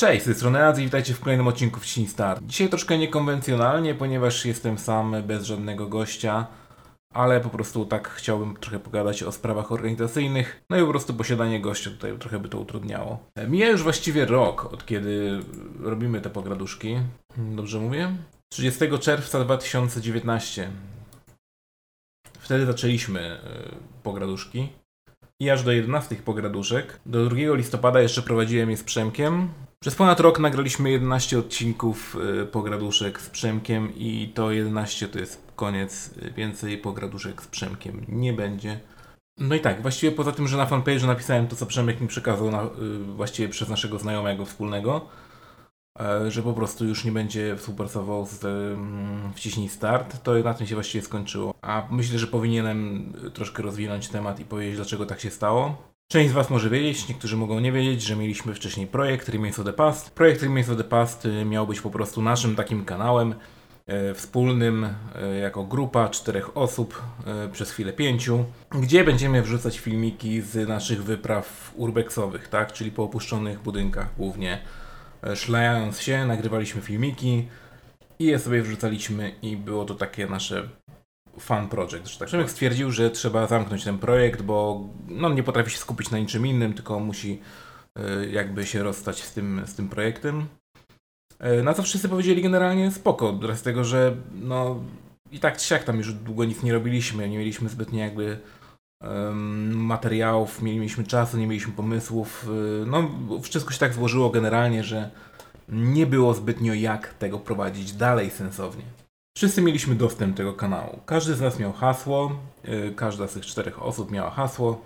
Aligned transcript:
Cześć, 0.00 0.22
z 0.22 0.24
tej 0.24 0.34
strony 0.34 0.66
Adzi, 0.66 0.84
witajcie 0.84 1.14
w 1.14 1.20
kolejnym 1.20 1.46
odcinku 1.46 1.80
Wciśnij 1.80 2.06
Start. 2.06 2.42
Dzisiaj 2.46 2.68
troszkę 2.68 2.98
niekonwencjonalnie, 2.98 3.94
ponieważ 3.94 4.46
jestem 4.46 4.78
sam, 4.78 5.16
bez 5.26 5.44
żadnego 5.44 5.86
gościa, 5.86 6.46
ale 7.14 7.40
po 7.40 7.48
prostu 7.48 7.86
tak 7.86 8.08
chciałbym 8.08 8.56
trochę 8.56 8.78
pogadać 8.78 9.22
o 9.22 9.32
sprawach 9.32 9.72
organizacyjnych, 9.72 10.62
no 10.70 10.76
i 10.76 10.80
po 10.80 10.86
prostu 10.86 11.14
posiadanie 11.14 11.60
gościa 11.60 11.90
tutaj 11.90 12.18
trochę 12.18 12.38
by 12.38 12.48
to 12.48 12.58
utrudniało. 12.58 13.18
Mija 13.48 13.68
już 13.68 13.82
właściwie 13.82 14.24
rok, 14.24 14.72
od 14.72 14.86
kiedy 14.86 15.40
robimy 15.80 16.20
te 16.20 16.30
pograduszki. 16.30 16.96
Dobrze 17.36 17.78
mówię? 17.78 18.16
30 18.52 18.98
czerwca 19.00 19.44
2019. 19.44 20.70
Wtedy 22.38 22.66
zaczęliśmy 22.66 23.20
y, 23.20 24.02
pograduszki. 24.02 24.68
I 25.40 25.50
aż 25.50 25.62
do 25.62 25.72
11 25.72 26.16
pograduszek. 26.16 27.00
Do 27.06 27.26
2 27.26 27.36
listopada 27.54 28.00
jeszcze 28.00 28.22
prowadziłem 28.22 28.70
je 28.70 28.76
z 28.76 28.84
Przemkiem. 28.84 29.48
Przez 29.82 29.94
ponad 29.94 30.20
rok 30.20 30.38
nagraliśmy 30.38 30.90
11 30.90 31.38
odcinków 31.38 32.16
y, 32.42 32.46
pograduszek 32.46 33.20
z 33.20 33.30
Przemkiem 33.30 33.92
i 33.96 34.32
to 34.34 34.50
11 34.50 35.08
to 35.08 35.18
jest 35.18 35.52
koniec. 35.56 36.14
Więcej 36.36 36.78
pograduszek 36.78 37.42
z 37.42 37.46
Przemkiem 37.46 38.04
nie 38.08 38.32
będzie. 38.32 38.80
No 39.38 39.54
i 39.54 39.60
tak, 39.60 39.82
właściwie 39.82 40.12
poza 40.12 40.32
tym, 40.32 40.48
że 40.48 40.56
na 40.56 40.66
fanpage 40.66 41.06
napisałem 41.06 41.46
to, 41.46 41.56
co 41.56 41.66
Przemek 41.66 42.00
mi 42.00 42.08
przekazał 42.08 42.50
na, 42.50 42.62
y, 42.62 42.68
właściwie 43.04 43.48
przez 43.48 43.68
naszego 43.68 43.98
znajomego 43.98 44.44
wspólnego, 44.44 45.08
y, 46.26 46.30
że 46.30 46.42
po 46.42 46.52
prostu 46.52 46.84
już 46.84 47.04
nie 47.04 47.12
będzie 47.12 47.56
współpracował 47.56 48.26
z 48.26 48.44
um, 48.44 49.32
Wciśnij 49.34 49.68
Start, 49.68 50.22
to 50.22 50.34
na 50.34 50.54
tym 50.54 50.66
się 50.66 50.74
właściwie 50.74 51.04
skończyło. 51.04 51.54
A 51.62 51.88
myślę, 51.90 52.18
że 52.18 52.26
powinienem 52.26 53.12
troszkę 53.34 53.62
rozwinąć 53.62 54.08
temat 54.08 54.40
i 54.40 54.44
powiedzieć, 54.44 54.76
dlaczego 54.76 55.06
tak 55.06 55.20
się 55.20 55.30
stało. 55.30 55.89
Część 56.12 56.30
z 56.30 56.32
Was 56.32 56.50
może 56.50 56.70
wiedzieć, 56.70 57.08
niektórzy 57.08 57.36
mogą 57.36 57.60
nie 57.60 57.72
wiedzieć, 57.72 58.02
że 58.02 58.16
mieliśmy 58.16 58.54
wcześniej 58.54 58.86
projekt 58.86 59.28
Remains 59.28 59.58
of 59.58 59.64
the 59.64 59.72
Past. 59.72 60.10
Projekt 60.10 60.42
Remains 60.42 60.68
of 60.68 60.76
the 60.76 60.84
Past 60.84 61.26
y, 61.26 61.44
miał 61.44 61.66
być 61.66 61.80
po 61.80 61.90
prostu 61.90 62.22
naszym 62.22 62.56
takim 62.56 62.84
kanałem 62.84 63.34
e, 63.86 64.14
wspólnym 64.14 64.84
e, 64.84 65.38
jako 65.38 65.64
grupa 65.64 66.08
czterech 66.08 66.56
osób, 66.56 67.02
e, 67.26 67.48
przez 67.48 67.70
chwilę 67.70 67.92
pięciu, 67.92 68.44
gdzie 68.70 69.04
będziemy 69.04 69.42
wrzucać 69.42 69.78
filmiki 69.78 70.40
z 70.40 70.68
naszych 70.68 71.04
wypraw 71.04 71.72
urbexowych, 71.76 72.48
tak? 72.48 72.72
czyli 72.72 72.90
po 72.90 73.02
opuszczonych 73.02 73.62
budynkach 73.62 74.16
głównie. 74.16 74.62
Szlając 75.34 76.00
się, 76.00 76.26
nagrywaliśmy 76.26 76.82
filmiki 76.82 77.48
i 78.18 78.24
je 78.24 78.38
sobie 78.38 78.62
wrzucaliśmy 78.62 79.34
i 79.42 79.56
było 79.56 79.84
to 79.84 79.94
takie 79.94 80.26
nasze 80.26 80.68
fan 81.38 81.68
project, 81.68 82.08
że 82.08 82.18
tak 82.18 82.28
Przemek 82.28 82.50
stwierdził, 82.50 82.90
że 82.90 83.10
trzeba 83.10 83.46
zamknąć 83.46 83.84
ten 83.84 83.98
projekt, 83.98 84.42
bo 84.42 84.88
no, 85.08 85.28
nie 85.28 85.42
potrafi 85.42 85.70
się 85.70 85.78
skupić 85.78 86.10
na 86.10 86.18
niczym 86.18 86.46
innym, 86.46 86.74
tylko 86.74 87.00
musi 87.00 87.40
y, 87.98 88.30
jakby 88.30 88.66
się 88.66 88.82
rozstać 88.82 89.22
z 89.22 89.32
tym, 89.32 89.62
z 89.66 89.74
tym 89.74 89.88
projektem. 89.88 90.46
Y, 91.60 91.62
na 91.62 91.74
co 91.74 91.82
wszyscy 91.82 92.08
powiedzieli 92.08 92.42
generalnie 92.42 92.90
spoko, 92.90 93.38
z 93.54 93.62
tego, 93.62 93.84
że 93.84 94.16
no 94.32 94.80
i 95.32 95.40
tak 95.40 95.56
czy 95.56 95.66
siak 95.66 95.84
tam 95.84 95.96
już 95.96 96.12
długo 96.12 96.44
nic 96.44 96.62
nie 96.62 96.72
robiliśmy, 96.72 97.28
nie 97.28 97.38
mieliśmy 97.38 97.68
zbytnio 97.68 97.98
jakby 97.98 98.38
um, 99.00 99.76
materiałów, 99.76 100.62
nie 100.62 100.74
mieliśmy 100.74 101.04
czasu, 101.04 101.38
nie 101.38 101.46
mieliśmy 101.46 101.72
pomysłów. 101.72 102.48
Y, 102.82 102.86
no 102.86 103.10
wszystko 103.42 103.72
się 103.72 103.78
tak 103.78 103.94
złożyło 103.94 104.30
generalnie, 104.30 104.84
że 104.84 105.10
nie 105.68 106.06
było 106.06 106.34
zbytnio 106.34 106.74
jak 106.74 107.14
tego 107.14 107.38
prowadzić 107.38 107.92
dalej 107.92 108.30
sensownie. 108.30 108.84
Wszyscy 109.36 109.62
mieliśmy 109.62 109.94
dostęp 109.94 110.32
do 110.32 110.36
tego 110.36 110.54
kanału. 110.54 111.00
Każdy 111.06 111.34
z 111.34 111.40
nas 111.40 111.58
miał 111.58 111.72
hasło, 111.72 112.32
yy, 112.64 112.92
każda 112.96 113.28
z 113.28 113.32
tych 113.32 113.46
czterech 113.46 113.82
osób 113.82 114.10
miała 114.10 114.30
hasło. 114.30 114.82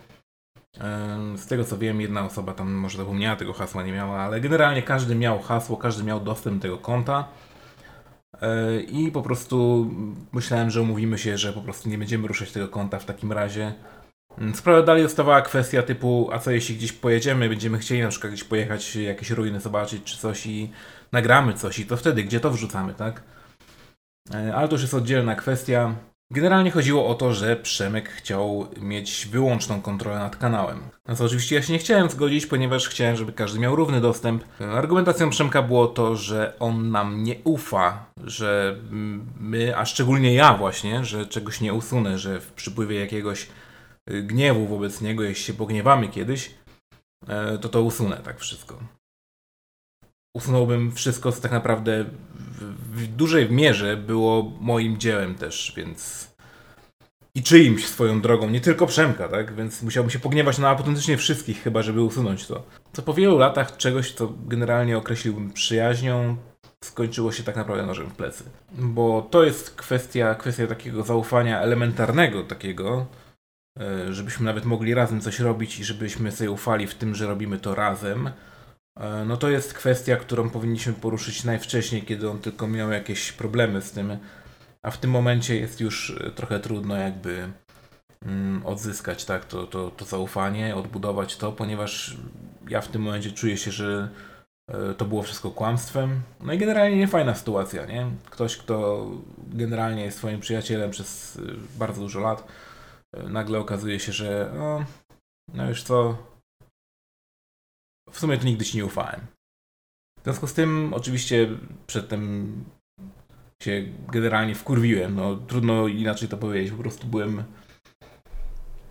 Z 1.37 1.47
tego 1.47 1.65
co 1.65 1.79
wiem, 1.79 2.01
jedna 2.01 2.25
osoba 2.25 2.55
tam 2.55 2.73
może 2.73 2.99
zapomniała 2.99 3.37
tego 3.37 3.53
hasła, 3.53 3.83
nie 3.83 3.93
miała, 3.93 4.21
ale 4.21 4.41
generalnie 4.41 4.83
każdy 4.83 5.15
miał 5.15 5.43
hasło, 5.43 5.77
każdy 5.77 6.05
miał 6.05 6.21
dostęp 6.21 6.57
do 6.57 6.63
tego 6.63 6.79
konta. 6.79 7.29
Yy, 8.43 8.83
I 8.83 9.11
po 9.11 9.23
prostu 9.23 9.91
myślałem, 10.33 10.71
że 10.71 10.83
umówimy 10.83 11.19
się, 11.19 11.39
że 11.39 11.53
po 11.53 11.61
prostu 11.61 11.89
nie 11.89 11.99
będziemy 11.99 12.29
ruszać 12.29 12.53
tego 12.53 12.69
konta 12.69 12.99
w 12.99 13.05
takim 13.05 13.33
razie. 13.33 13.75
Sprawa 14.55 14.83
dalej 14.83 15.03
zostawała 15.03 15.43
kwestia 15.43 15.83
typu, 15.83 16.29
a 16.33 16.39
co 16.39 16.51
jeśli 16.51 16.77
gdzieś 16.77 16.93
pojedziemy, 16.93 17.49
będziemy 17.49 17.79
chcieli 17.79 18.03
na 18.03 18.09
przykład 18.09 18.33
gdzieś 18.33 18.45
pojechać, 18.45 18.97
jakieś 18.97 19.31
ruiny 19.31 19.61
zobaczyć 19.61 20.05
czy 20.05 20.19
coś 20.19 20.47
i 20.47 20.71
nagramy 21.13 21.55
coś 21.55 21.79
i 21.79 21.87
to 21.87 21.97
wtedy, 21.97 22.25
gdzie 22.25 22.41
to 22.41 22.51
wrzucamy, 22.51 22.95
tak? 22.95 23.23
E, 24.33 24.55
ale 24.55 24.69
to 24.69 24.75
już 24.75 24.83
jest 24.83 24.95
oddzielna 24.95 25.35
kwestia. 25.35 25.95
Generalnie 26.31 26.71
chodziło 26.71 27.07
o 27.07 27.15
to, 27.15 27.33
że 27.33 27.57
Przemek 27.57 28.09
chciał 28.09 28.67
mieć 28.81 29.29
wyłączną 29.31 29.83
kontrolę 29.83 30.19
nad 30.19 30.37
kanałem. 30.37 30.79
Na 31.09 31.15
co 31.15 31.25
oczywiście 31.25 31.57
ja 31.57 31.63
się 31.63 31.73
nie 31.73 31.79
chciałem 31.79 32.11
zgodzić, 32.11 32.47
ponieważ 32.47 32.89
chciałem, 32.89 33.17
żeby 33.17 33.33
każdy 33.33 33.59
miał 33.59 33.77
równy 33.77 34.01
dostęp. 34.01 34.45
Argumentacją 34.61 35.31
Przemka 35.31 35.63
było 35.63 35.87
to, 35.87 36.17
że 36.17 36.57
on 36.61 36.91
nam 36.91 37.23
nie 37.23 37.37
ufa, 37.45 38.07
że 38.25 38.77
my, 39.41 39.77
a 39.77 39.85
szczególnie 39.85 40.35
ja 40.35 40.55
właśnie, 40.55 41.05
że 41.05 41.27
czegoś 41.27 41.61
nie 41.61 41.75
usunę, 41.75 42.19
że 42.19 42.41
w 42.41 42.53
przypływie 42.53 43.01
jakiegoś 43.01 43.49
y, 44.11 44.23
gniewu 44.23 44.67
wobec 44.67 45.01
niego, 45.01 45.23
jeśli 45.23 45.45
się 45.45 45.55
pogniewamy 45.55 46.09
kiedyś, 46.09 46.55
e, 47.29 47.59
to 47.59 47.69
to 47.69 47.83
usunę 47.83 48.17
tak 48.25 48.41
wszystko. 48.41 48.79
Usunąłbym 50.37 50.93
wszystko, 50.93 51.33
co 51.33 51.41
tak 51.41 51.53
naprawdę 51.53 52.05
w 52.95 53.07
dużej 53.07 53.51
mierze 53.51 53.97
było 53.97 54.53
moim 54.61 54.99
dziełem 54.99 55.35
też, 55.35 55.73
więc 55.77 56.29
i 57.35 57.43
czyimś 57.43 57.87
swoją 57.87 58.21
drogą, 58.21 58.51
nie 58.51 58.61
tylko 58.61 58.87
Przemka, 58.87 59.29
tak? 59.29 59.55
Więc 59.55 59.83
musiałbym 59.83 60.11
się 60.11 60.19
pogniewać 60.19 60.59
na 60.59 60.69
autentycznie 60.69 61.17
wszystkich 61.17 61.63
chyba, 61.63 61.83
żeby 61.83 62.03
usunąć 62.03 62.47
to. 62.47 62.67
Co 62.93 63.03
po 63.03 63.15
wielu 63.15 63.39
latach 63.39 63.77
czegoś, 63.77 64.13
co 64.13 64.33
generalnie 64.47 64.99
określiłbym 64.99 65.53
przyjaźnią, 65.53 66.37
skończyło 66.85 67.33
się 67.33 67.43
tak 67.43 67.57
naprawdę 67.57 67.87
nożem 67.87 68.07
w 68.11 68.15
plecy. 68.15 68.45
Bo 68.73 69.23
to 69.31 69.45
jest 69.45 69.75
kwestia, 69.75 70.35
kwestia 70.35 70.67
takiego 70.67 71.03
zaufania 71.03 71.61
elementarnego 71.61 72.43
takiego, 72.43 73.07
e, 73.81 74.13
żebyśmy 74.13 74.47
nawet 74.47 74.65
mogli 74.65 74.95
razem 74.95 75.21
coś 75.21 75.41
robić 75.41 75.79
i 75.79 75.85
żebyśmy 75.85 76.33
sobie 76.33 76.51
ufali 76.51 76.87
w 76.87 76.95
tym, 76.95 77.15
że 77.15 77.27
robimy 77.27 77.59
to 77.59 77.75
razem, 77.75 78.31
no 79.27 79.37
to 79.37 79.49
jest 79.49 79.75
kwestia, 79.75 80.17
którą 80.17 80.51
powinniśmy 80.51 80.93
poruszyć 80.93 81.45
najwcześniej, 81.45 82.03
kiedy 82.03 82.31
on 82.31 82.39
tylko 82.39 82.69
miał 82.69 82.91
jakieś 82.91 83.33
problemy 83.33 83.83
z 83.83 83.93
tym, 83.93 84.19
a 84.85 84.91
w 84.91 84.99
tym 84.99 85.11
momencie 85.11 85.57
jest 85.57 85.81
już 85.81 86.11
e, 86.11 86.31
trochę 86.31 86.61
trudno 86.61 86.97
jakby 86.97 87.49
mm, 88.27 88.67
odzyskać 88.67 89.25
tak, 89.25 89.45
to, 89.45 89.67
to, 89.67 89.91
to 89.91 90.05
zaufanie, 90.05 90.77
odbudować 90.77 91.37
to, 91.37 91.53
ponieważ 91.53 92.17
ja 92.69 92.81
w 92.81 92.89
tym 92.89 93.03
momencie 93.03 93.33
czuję 93.33 93.57
się, 93.57 93.71
że 93.71 94.09
e, 94.69 94.95
to 94.95 95.05
było 95.05 95.23
wszystko 95.23 95.51
kłamstwem. 95.51 96.23
No 96.41 96.53
i 96.53 96.59
generalnie 96.59 96.97
nie 96.97 97.09
fajna 97.09 97.35
sytuacja, 97.35 97.87
nie? 97.87 98.07
Ktoś, 98.31 98.57
kto 98.57 99.07
generalnie 99.39 100.05
jest 100.05 100.19
swoim 100.19 100.41
przyjacielem 100.41 100.91
przez 100.91 101.39
bardzo 101.79 102.01
dużo 102.01 102.21
lat, 102.21 102.49
nagle 103.29 103.59
okazuje 103.59 104.01
się, 104.01 104.13
że 104.13 104.51
no, 104.55 104.85
no 105.55 105.69
już 105.69 105.83
co, 105.83 106.17
w 108.15 108.19
sumie 108.19 108.39
to 108.39 108.45
nigdy 108.45 108.65
ci 108.65 108.77
nie 108.77 108.85
ufałem. 108.85 109.21
W 110.21 110.25
związku 110.25 110.47
z 110.47 110.55
tym 110.55 110.95
oczywiście 110.95 111.49
przedtem 111.87 112.65
się 113.63 113.87
generalnie 114.13 114.55
wkurwiłem. 114.55 115.15
No 115.15 115.37
trudno 115.37 115.89
inaczej 115.89 116.29
to 116.29 116.37
powiedzieć. 116.37 116.71
Po 116.71 116.79
prostu 116.79 117.07
byłem 117.07 117.45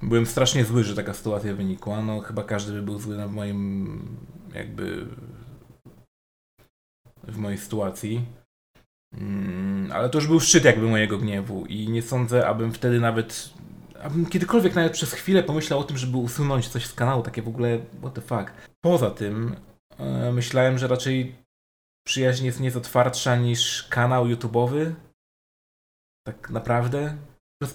byłem 0.01 0.25
strasznie 0.25 0.65
zły, 0.65 0.83
że 0.83 0.95
taka 0.95 1.13
sytuacja 1.13 1.53
wynikła. 1.53 2.01
No 2.01 2.19
chyba 2.19 2.43
każdy 2.43 2.73
by 2.73 2.81
był 2.81 2.99
zły 2.99 3.17
na 3.17 3.27
moim 3.27 4.17
jakby 4.53 5.07
w 7.23 7.37
mojej 7.37 7.57
sytuacji. 7.57 8.25
Mm, 9.17 9.91
ale 9.91 10.09
to 10.09 10.17
już 10.17 10.27
był 10.27 10.39
szczyt 10.39 10.65
jakby 10.65 10.87
mojego 10.87 11.17
gniewu 11.17 11.65
i 11.65 11.89
nie 11.89 12.01
sądzę, 12.01 12.47
abym 12.47 12.71
wtedy 12.71 12.99
nawet 12.99 13.53
abym 14.03 14.25
kiedykolwiek 14.25 14.75
nawet 14.75 14.93
przez 14.93 15.13
chwilę 15.13 15.43
pomyślał 15.43 15.79
o 15.79 15.83
tym, 15.83 15.97
żeby 15.97 16.17
usunąć 16.17 16.67
coś 16.67 16.85
z 16.85 16.93
kanału, 16.93 17.23
takie 17.23 17.41
w 17.41 17.47
ogóle 17.47 17.79
what 17.99 18.13
the 18.13 18.21
fuck. 18.21 18.53
Poza 18.81 19.11
tym 19.11 19.55
e, 19.97 20.31
myślałem, 20.31 20.77
że 20.77 20.87
raczej 20.87 21.35
przyjaźń 22.07 22.45
jest 22.45 22.59
nieco 22.59 22.81
twardsza 22.81 23.35
niż 23.35 23.83
kanał 23.83 24.25
YouTube'owy. 24.25 24.93
Tak 26.27 26.49
naprawdę. 26.49 27.17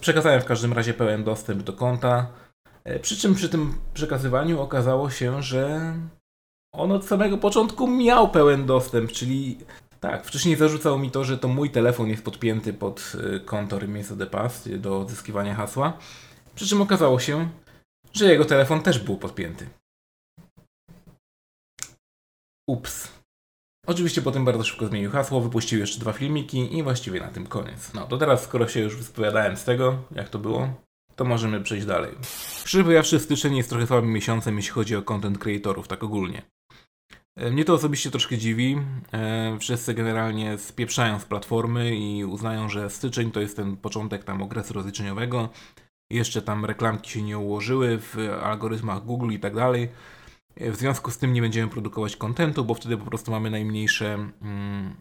Przekazałem 0.00 0.40
w 0.40 0.44
każdym 0.44 0.72
razie 0.72 0.94
pełen 0.94 1.24
dostęp 1.24 1.62
do 1.62 1.72
konta. 1.72 2.32
E, 2.84 2.98
przy 2.98 3.16
czym 3.16 3.34
przy 3.34 3.48
tym 3.48 3.80
przekazywaniu 3.94 4.60
okazało 4.60 5.10
się, 5.10 5.42
że 5.42 5.94
on 6.74 6.92
od 6.92 7.06
samego 7.06 7.38
początku 7.38 7.86
miał 7.86 8.30
pełen 8.30 8.66
dostęp, 8.66 9.12
czyli 9.12 9.58
tak, 10.00 10.26
wcześniej 10.26 10.56
zarzucał 10.56 10.98
mi 10.98 11.10
to, 11.10 11.24
że 11.24 11.38
to 11.38 11.48
mój 11.48 11.70
telefon 11.70 12.08
jest 12.08 12.24
podpięty 12.24 12.72
pod 12.72 13.12
e, 13.36 13.40
konto 13.40 13.78
Remiesa 13.78 14.16
de 14.16 14.26
Past 14.26 14.74
do 14.74 15.00
odzyskiwania 15.00 15.54
hasła. 15.54 15.98
Przy 16.54 16.66
czym 16.66 16.82
okazało 16.82 17.20
się, 17.20 17.48
że 18.12 18.24
jego 18.24 18.44
telefon 18.44 18.82
też 18.82 18.98
był 18.98 19.16
podpięty. 19.16 19.68
Ups. 22.68 23.18
Oczywiście 23.86 24.22
potem 24.22 24.44
bardzo 24.44 24.64
szybko 24.64 24.86
zmienił 24.86 25.10
hasło, 25.10 25.40
wypuścił 25.40 25.78
jeszcze 25.78 26.00
dwa 26.00 26.12
filmiki 26.12 26.76
i 26.78 26.82
właściwie 26.82 27.20
na 27.20 27.28
tym 27.28 27.46
koniec. 27.46 27.94
No 27.94 28.06
to 28.06 28.18
teraz, 28.18 28.42
skoro 28.42 28.68
się 28.68 28.80
już 28.80 28.96
wyspowiadałem 28.96 29.56
z 29.56 29.64
tego, 29.64 29.98
jak 30.12 30.28
to 30.28 30.38
było, 30.38 30.68
to 31.16 31.24
możemy 31.24 31.60
przejść 31.60 31.86
dalej. 31.86 32.14
Szczerze 32.64 32.84
powiedziawszy, 32.84 33.20
styczeń 33.20 33.56
jest 33.56 33.70
trochę 33.70 33.86
słabym 33.86 34.12
miesiącem, 34.12 34.56
jeśli 34.56 34.72
chodzi 34.72 34.96
o 34.96 35.02
content 35.02 35.38
creatorów, 35.38 35.88
tak 35.88 36.04
ogólnie. 36.04 36.42
E, 37.38 37.50
mnie 37.50 37.64
to 37.64 37.74
osobiście 37.74 38.10
troszkę 38.10 38.38
dziwi. 38.38 38.76
E, 39.12 39.58
wszyscy 39.58 39.94
generalnie 39.94 40.58
spieprzają 40.58 41.20
z 41.20 41.24
platformy 41.24 41.96
i 41.96 42.24
uznają, 42.24 42.68
że 42.68 42.90
styczeń 42.90 43.30
to 43.30 43.40
jest 43.40 43.56
ten 43.56 43.76
początek 43.76 44.24
tam 44.24 44.42
okresu 44.42 44.74
rozliczeniowego. 44.74 45.48
Jeszcze 46.10 46.42
tam 46.42 46.64
reklamki 46.64 47.10
się 47.10 47.22
nie 47.22 47.38
ułożyły 47.38 47.98
w 47.98 48.16
algorytmach 48.42 49.04
Google 49.04 49.30
i 49.30 49.38
tak 49.38 49.54
dalej. 49.54 49.88
E, 50.56 50.70
w 50.70 50.76
związku 50.76 51.10
z 51.10 51.18
tym 51.18 51.32
nie 51.32 51.40
będziemy 51.40 51.70
produkować 51.70 52.16
kontentu, 52.16 52.64
bo 52.64 52.74
wtedy 52.74 52.96
po 52.96 53.04
prostu 53.04 53.30
mamy 53.30 53.50
najmniejsze, 53.50 54.14
mm, 54.42 54.94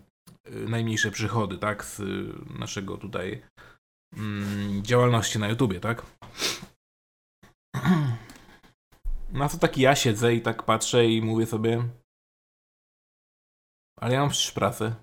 najmniejsze 0.68 1.12
przychody, 1.12 1.58
tak, 1.58 1.86
z 1.86 2.02
naszego 2.60 2.98
tutaj 2.98 3.42
mm, 4.18 4.84
działalności 4.84 5.40
na 5.40 5.48
YouTubie, 5.48 5.80
tak. 5.80 6.06
Na 9.34 9.50
co 9.50 9.58
taki 9.58 9.82
ja 9.82 9.96
siedzę 9.96 10.36
i 10.36 10.42
tak 10.42 10.64
patrzę 10.64 11.08
i 11.08 11.22
mówię 11.22 11.46
sobie, 11.46 11.84
ale 13.98 14.14
ja 14.14 14.20
mam 14.20 14.30
przecież 14.30 14.52
pracę. 14.52 14.96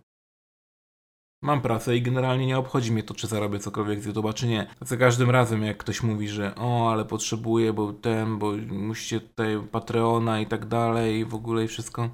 Mam 1.42 1.60
pracę 1.60 1.96
i 1.96 2.02
generalnie 2.02 2.46
nie 2.46 2.58
obchodzi 2.58 2.92
mnie 2.92 3.02
to, 3.02 3.14
czy 3.14 3.26
zarobię 3.26 3.58
cokolwiek 3.58 4.00
z 4.00 4.06
YouTube'a, 4.06 4.34
czy 4.34 4.46
nie. 4.46 4.66
Za 4.80 4.96
każdym 4.96 5.30
razem, 5.30 5.62
jak 5.62 5.76
ktoś 5.76 6.02
mówi, 6.02 6.28
że 6.28 6.54
o, 6.54 6.92
ale 6.92 7.04
potrzebuję, 7.04 7.72
bo 7.72 7.92
ten, 7.92 8.38
bo 8.38 8.52
musicie 8.70 9.20
tutaj 9.20 9.60
Patreona 9.72 10.40
i 10.40 10.46
tak 10.46 10.66
dalej, 10.66 11.18
i 11.18 11.24
w 11.24 11.34
ogóle 11.34 11.64
i 11.64 11.68
wszystko. 11.68 12.10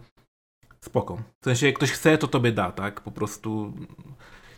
Spoko. 0.81 1.17
W 1.41 1.45
sensie, 1.45 1.67
jak 1.67 1.77
ktoś 1.77 1.91
chce, 1.91 2.19
to 2.19 2.29
tobie 2.29 2.53
da, 2.53 2.73
tak? 2.73 3.01
Po 3.01 3.11
prostu 3.11 3.73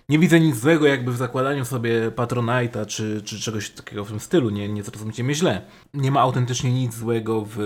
nie 0.09 0.19
widzę 0.19 0.41
nic 0.41 0.57
złego 0.57 0.87
jakby 0.87 1.13
w 1.13 1.17
zakładaniu 1.17 1.65
sobie 1.65 2.11
Patronite'a 2.11 2.87
czy, 2.87 3.23
czy 3.23 3.41
czegoś 3.41 3.71
takiego 3.71 4.05
w 4.05 4.09
tym 4.09 4.21
stylu, 4.21 4.51
nie, 4.51 4.69
nie 4.69 4.83
zrozumcie 4.83 5.25
mnie 5.25 5.35
źle. 5.35 5.67
Nie 5.95 6.11
ma 6.11 6.21
autentycznie 6.21 6.73
nic 6.73 6.95
złego 6.95 7.45
w 7.49 7.59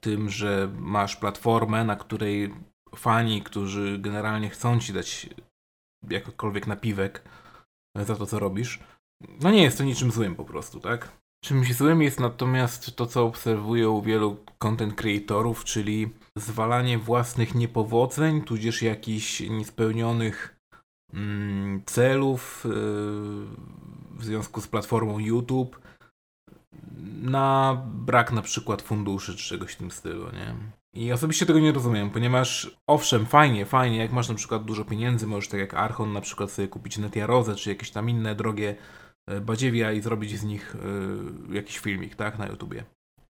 tym, 0.00 0.28
że 0.28 0.68
masz 0.78 1.16
platformę, 1.16 1.84
na 1.84 1.96
której 1.96 2.54
fani, 2.96 3.42
którzy 3.42 3.98
generalnie 3.98 4.50
chcą 4.50 4.80
ci 4.80 4.92
dać 4.92 5.28
jakikolwiek 6.10 6.66
napiwek 6.66 7.22
za 7.96 8.16
to, 8.16 8.26
co 8.26 8.38
robisz, 8.38 8.80
no 9.40 9.50
nie 9.50 9.62
jest 9.62 9.78
to 9.78 9.84
niczym 9.84 10.10
złym 10.10 10.34
po 10.34 10.44
prostu, 10.44 10.80
tak? 10.80 11.08
Czymś 11.44 11.74
złym 11.74 12.02
jest 12.02 12.20
natomiast 12.20 12.96
to, 12.96 13.06
co 13.06 13.24
obserwuję 13.24 13.90
u 13.90 14.02
wielu 14.02 14.36
content 14.58 14.94
creatorów, 14.94 15.64
czyli 15.64 16.10
zwalanie 16.36 16.98
własnych 16.98 17.54
niepowodzeń, 17.54 18.42
tudzież 18.42 18.82
jakichś 18.82 19.40
niespełnionych 19.40 20.56
mm, 21.12 21.82
celów 21.86 22.64
yy, 22.64 22.70
w 24.18 24.24
związku 24.24 24.60
z 24.60 24.68
platformą 24.68 25.18
YouTube 25.18 25.80
na 27.22 27.82
brak 27.84 28.32
na 28.32 28.42
przykład 28.42 28.82
funduszy 28.82 29.36
czy 29.36 29.48
czegoś 29.48 29.72
w 29.72 29.76
tym 29.76 29.90
stylu, 29.90 30.24
nie? 30.32 30.54
I 30.94 31.12
osobiście 31.12 31.46
tego 31.46 31.58
nie 31.60 31.72
rozumiem, 31.72 32.10
ponieważ 32.10 32.76
owszem, 32.86 33.26
fajnie, 33.26 33.66
fajnie, 33.66 33.98
jak 33.98 34.12
masz 34.12 34.28
na 34.28 34.34
przykład 34.34 34.64
dużo 34.64 34.84
pieniędzy, 34.84 35.26
możesz 35.26 35.48
tak 35.48 35.60
jak 35.60 35.74
Archon 35.74 36.12
na 36.12 36.20
przykład 36.20 36.50
sobie 36.50 36.68
kupić 36.68 36.98
Netiarozę, 36.98 37.54
czy 37.54 37.70
jakieś 37.70 37.90
tam 37.90 38.10
inne 38.10 38.34
drogie 38.34 38.76
e, 39.26 39.40
badziewia 39.40 39.92
i 39.92 40.00
zrobić 40.00 40.38
z 40.38 40.44
nich 40.44 40.74
y, 40.74 41.54
jakiś 41.54 41.78
filmik, 41.78 42.14
tak, 42.14 42.38
na 42.38 42.46
YouTubie. 42.46 42.84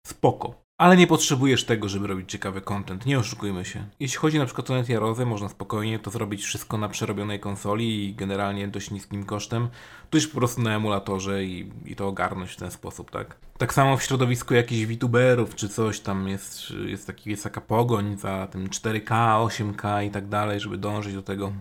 Spoko. 0.08 0.66
Ale 0.82 0.98
nie 0.98 1.08
potrzebujesz 1.08 1.64
tego, 1.64 1.90
żeby 1.90 2.08
robić 2.08 2.32
ciekawy 2.32 2.62
content, 2.62 3.06
nie 3.06 3.20
oszukujmy 3.20 3.66
się. 3.66 3.86
Jeśli 4.00 4.18
chodzi 4.18 4.40
na 4.40 4.46
przykład 4.46 4.70
o 4.70 4.74
Netiarozę, 4.74 5.26
można 5.26 5.50
spokojnie 5.50 6.00
to 6.00 6.12
zrobić 6.12 6.44
wszystko 6.44 6.78
na 6.78 6.90
przerobionej 6.90 7.40
konsoli 7.40 8.06
i 8.06 8.16
generalnie 8.16 8.68
dość 8.68 8.92
niskim 8.92 9.24
kosztem, 9.24 9.70
tuż 10.10 10.28
po 10.28 10.38
prostu 10.38 10.62
na 10.62 10.76
emulatorze 10.76 11.44
i, 11.44 11.72
i 11.86 11.96
to 11.96 12.08
ogarnąć 12.08 12.52
w 12.52 12.56
ten 12.56 12.72
sposób, 12.72 13.12
tak? 13.12 13.38
Tak 13.58 13.74
samo 13.74 13.98
w 13.98 14.04
środowisku 14.04 14.54
jakichś 14.54 14.96
VTuberów 14.96 15.56
czy 15.56 15.70
coś 15.70 16.00
tam 16.00 16.28
jest, 16.28 16.72
jest, 16.72 17.08
taki, 17.08 17.30
jest 17.30 17.44
taka 17.44 17.62
pogoń 17.62 18.18
za 18.18 18.48
tym 18.48 18.68
4K, 18.68 19.48
8K 19.48 20.06
i 20.06 20.12
tak 20.12 20.28
dalej, 20.28 20.60
żeby 20.60 20.78
dążyć 20.78 21.14
do 21.14 21.24
tego. 21.24 21.54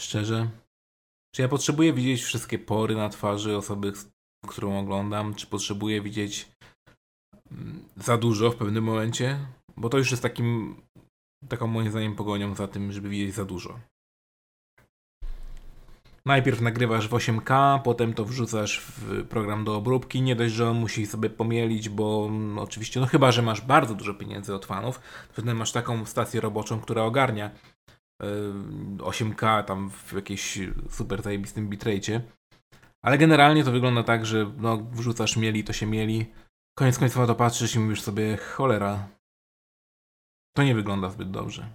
Szczerze, 0.00 0.48
czy 1.34 1.42
ja 1.42 1.48
potrzebuję 1.48 1.92
widzieć 1.92 2.22
wszystkie 2.22 2.58
pory 2.58 2.94
na 2.94 3.08
twarzy 3.08 3.56
osoby, 3.56 3.92
którą 4.48 4.78
oglądam? 4.78 5.34
Czy 5.34 5.46
potrzebuję 5.46 6.02
widzieć 6.02 6.53
za 7.96 8.18
dużo 8.18 8.50
w 8.50 8.56
pewnym 8.56 8.84
momencie, 8.84 9.38
bo 9.76 9.88
to 9.88 9.98
już 9.98 10.10
jest 10.10 10.22
takim, 10.22 10.76
taką 11.48 11.66
moim 11.66 11.90
zdaniem 11.90 12.16
pogonią 12.16 12.54
za 12.54 12.68
tym, 12.68 12.92
żeby 12.92 13.08
widzieć 13.08 13.34
za 13.34 13.44
dużo. 13.44 13.78
Najpierw 16.26 16.60
nagrywasz 16.60 17.08
w 17.08 17.12
8K, 17.12 17.80
potem 17.82 18.14
to 18.14 18.24
wrzucasz 18.24 18.80
w 18.80 19.26
program 19.26 19.64
do 19.64 19.76
obróbki. 19.76 20.22
Nie 20.22 20.36
dość, 20.36 20.54
że 20.54 20.70
on 20.70 20.76
musi 20.76 21.06
sobie 21.06 21.30
pomielić, 21.30 21.88
bo 21.88 22.28
no, 22.30 22.62
oczywiście, 22.62 23.00
no 23.00 23.06
chyba, 23.06 23.32
że 23.32 23.42
masz 23.42 23.60
bardzo 23.60 23.94
dużo 23.94 24.14
pieniędzy 24.14 24.54
od 24.54 24.66
fanów, 24.66 25.00
wtedy 25.32 25.54
masz 25.54 25.72
taką 25.72 26.06
stację 26.06 26.40
roboczą, 26.40 26.80
która 26.80 27.02
ogarnia 27.02 27.50
8K 28.98 29.64
tam 29.64 29.90
w 29.90 30.12
jakiejś 30.12 30.58
super 30.90 31.22
zajebistym 31.22 31.68
bitrate. 31.68 32.20
Ale 33.02 33.18
generalnie 33.18 33.64
to 33.64 33.72
wygląda 33.72 34.02
tak, 34.02 34.26
że 34.26 34.52
no, 34.58 34.76
wrzucasz 34.76 35.36
mieli, 35.36 35.64
to 35.64 35.72
się 35.72 35.86
mieli. 35.86 36.26
Koniec 36.74 36.98
końców 36.98 37.26
to 37.26 37.34
patrzysz 37.34 37.74
i 37.74 37.78
mówisz 37.78 38.02
sobie, 38.02 38.36
cholera, 38.36 39.08
to 40.56 40.62
nie 40.62 40.74
wygląda 40.74 41.10
zbyt 41.10 41.30
dobrze. 41.30 41.68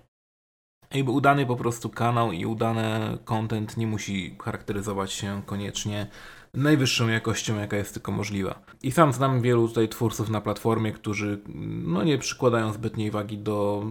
Jakby 0.93 1.11
udany 1.11 1.45
po 1.45 1.55
prostu 1.55 1.89
kanał 1.89 2.31
i 2.31 2.45
udany 2.45 3.17
content 3.25 3.77
nie 3.77 3.87
musi 3.87 4.37
charakteryzować 4.43 5.13
się 5.13 5.41
koniecznie 5.45 6.07
najwyższą 6.53 7.07
jakością, 7.07 7.59
jaka 7.59 7.77
jest 7.77 7.93
tylko 7.93 8.11
możliwa. 8.11 8.61
I 8.83 8.91
sam 8.91 9.13
znam 9.13 9.41
wielu 9.41 9.67
tutaj 9.67 9.89
twórców 9.89 10.29
na 10.29 10.41
platformie, 10.41 10.91
którzy 10.91 11.41
no, 11.83 12.03
nie 12.03 12.17
przykładają 12.17 12.73
zbytniej 12.73 13.11
wagi 13.11 13.37
do 13.37 13.85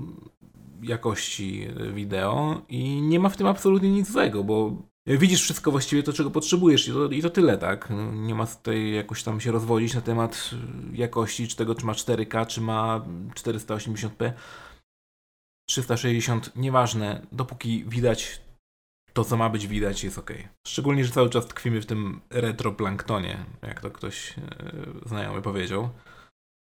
jakości 0.82 1.68
wideo 1.94 2.62
i 2.68 3.02
nie 3.02 3.20
ma 3.20 3.28
w 3.28 3.36
tym 3.36 3.46
absolutnie 3.46 3.90
nic 3.90 4.10
złego, 4.10 4.44
bo 4.44 4.76
widzisz 5.08 5.42
wszystko 5.42 5.70
właściwie 5.70 6.02
to, 6.02 6.12
czego 6.12 6.30
potrzebujesz 6.30 6.88
i 6.88 6.92
to, 6.92 7.06
i 7.10 7.22
to 7.22 7.30
tyle, 7.30 7.58
tak? 7.58 7.90
No, 7.90 8.12
nie 8.12 8.34
ma 8.34 8.46
tutaj 8.46 8.92
jakoś 8.92 9.22
tam 9.22 9.40
się 9.40 9.52
rozwodzić 9.52 9.94
na 9.94 10.00
temat 10.00 10.50
jakości, 10.92 11.48
czy 11.48 11.56
tego, 11.56 11.74
czy 11.74 11.86
ma 11.86 11.92
4K, 11.92 12.46
czy 12.46 12.60
ma 12.60 13.06
480p, 13.34 14.32
360, 15.68 16.56
nieważne, 16.56 17.26
dopóki 17.32 17.84
widać 17.84 18.40
to, 19.18 19.24
co 19.24 19.36
ma 19.36 19.48
być 19.48 19.66
widać, 19.66 20.04
jest 20.04 20.18
ok. 20.18 20.30
Szczególnie, 20.66 21.04
że 21.04 21.12
cały 21.12 21.30
czas 21.30 21.46
tkwimy 21.46 21.80
w 21.80 21.86
tym 21.86 22.20
retroplanktonie, 22.30 23.44
jak 23.62 23.80
to 23.80 23.90
ktoś 23.90 24.30
e, 24.30 24.38
znajomy 25.06 25.42
powiedział. 25.42 25.90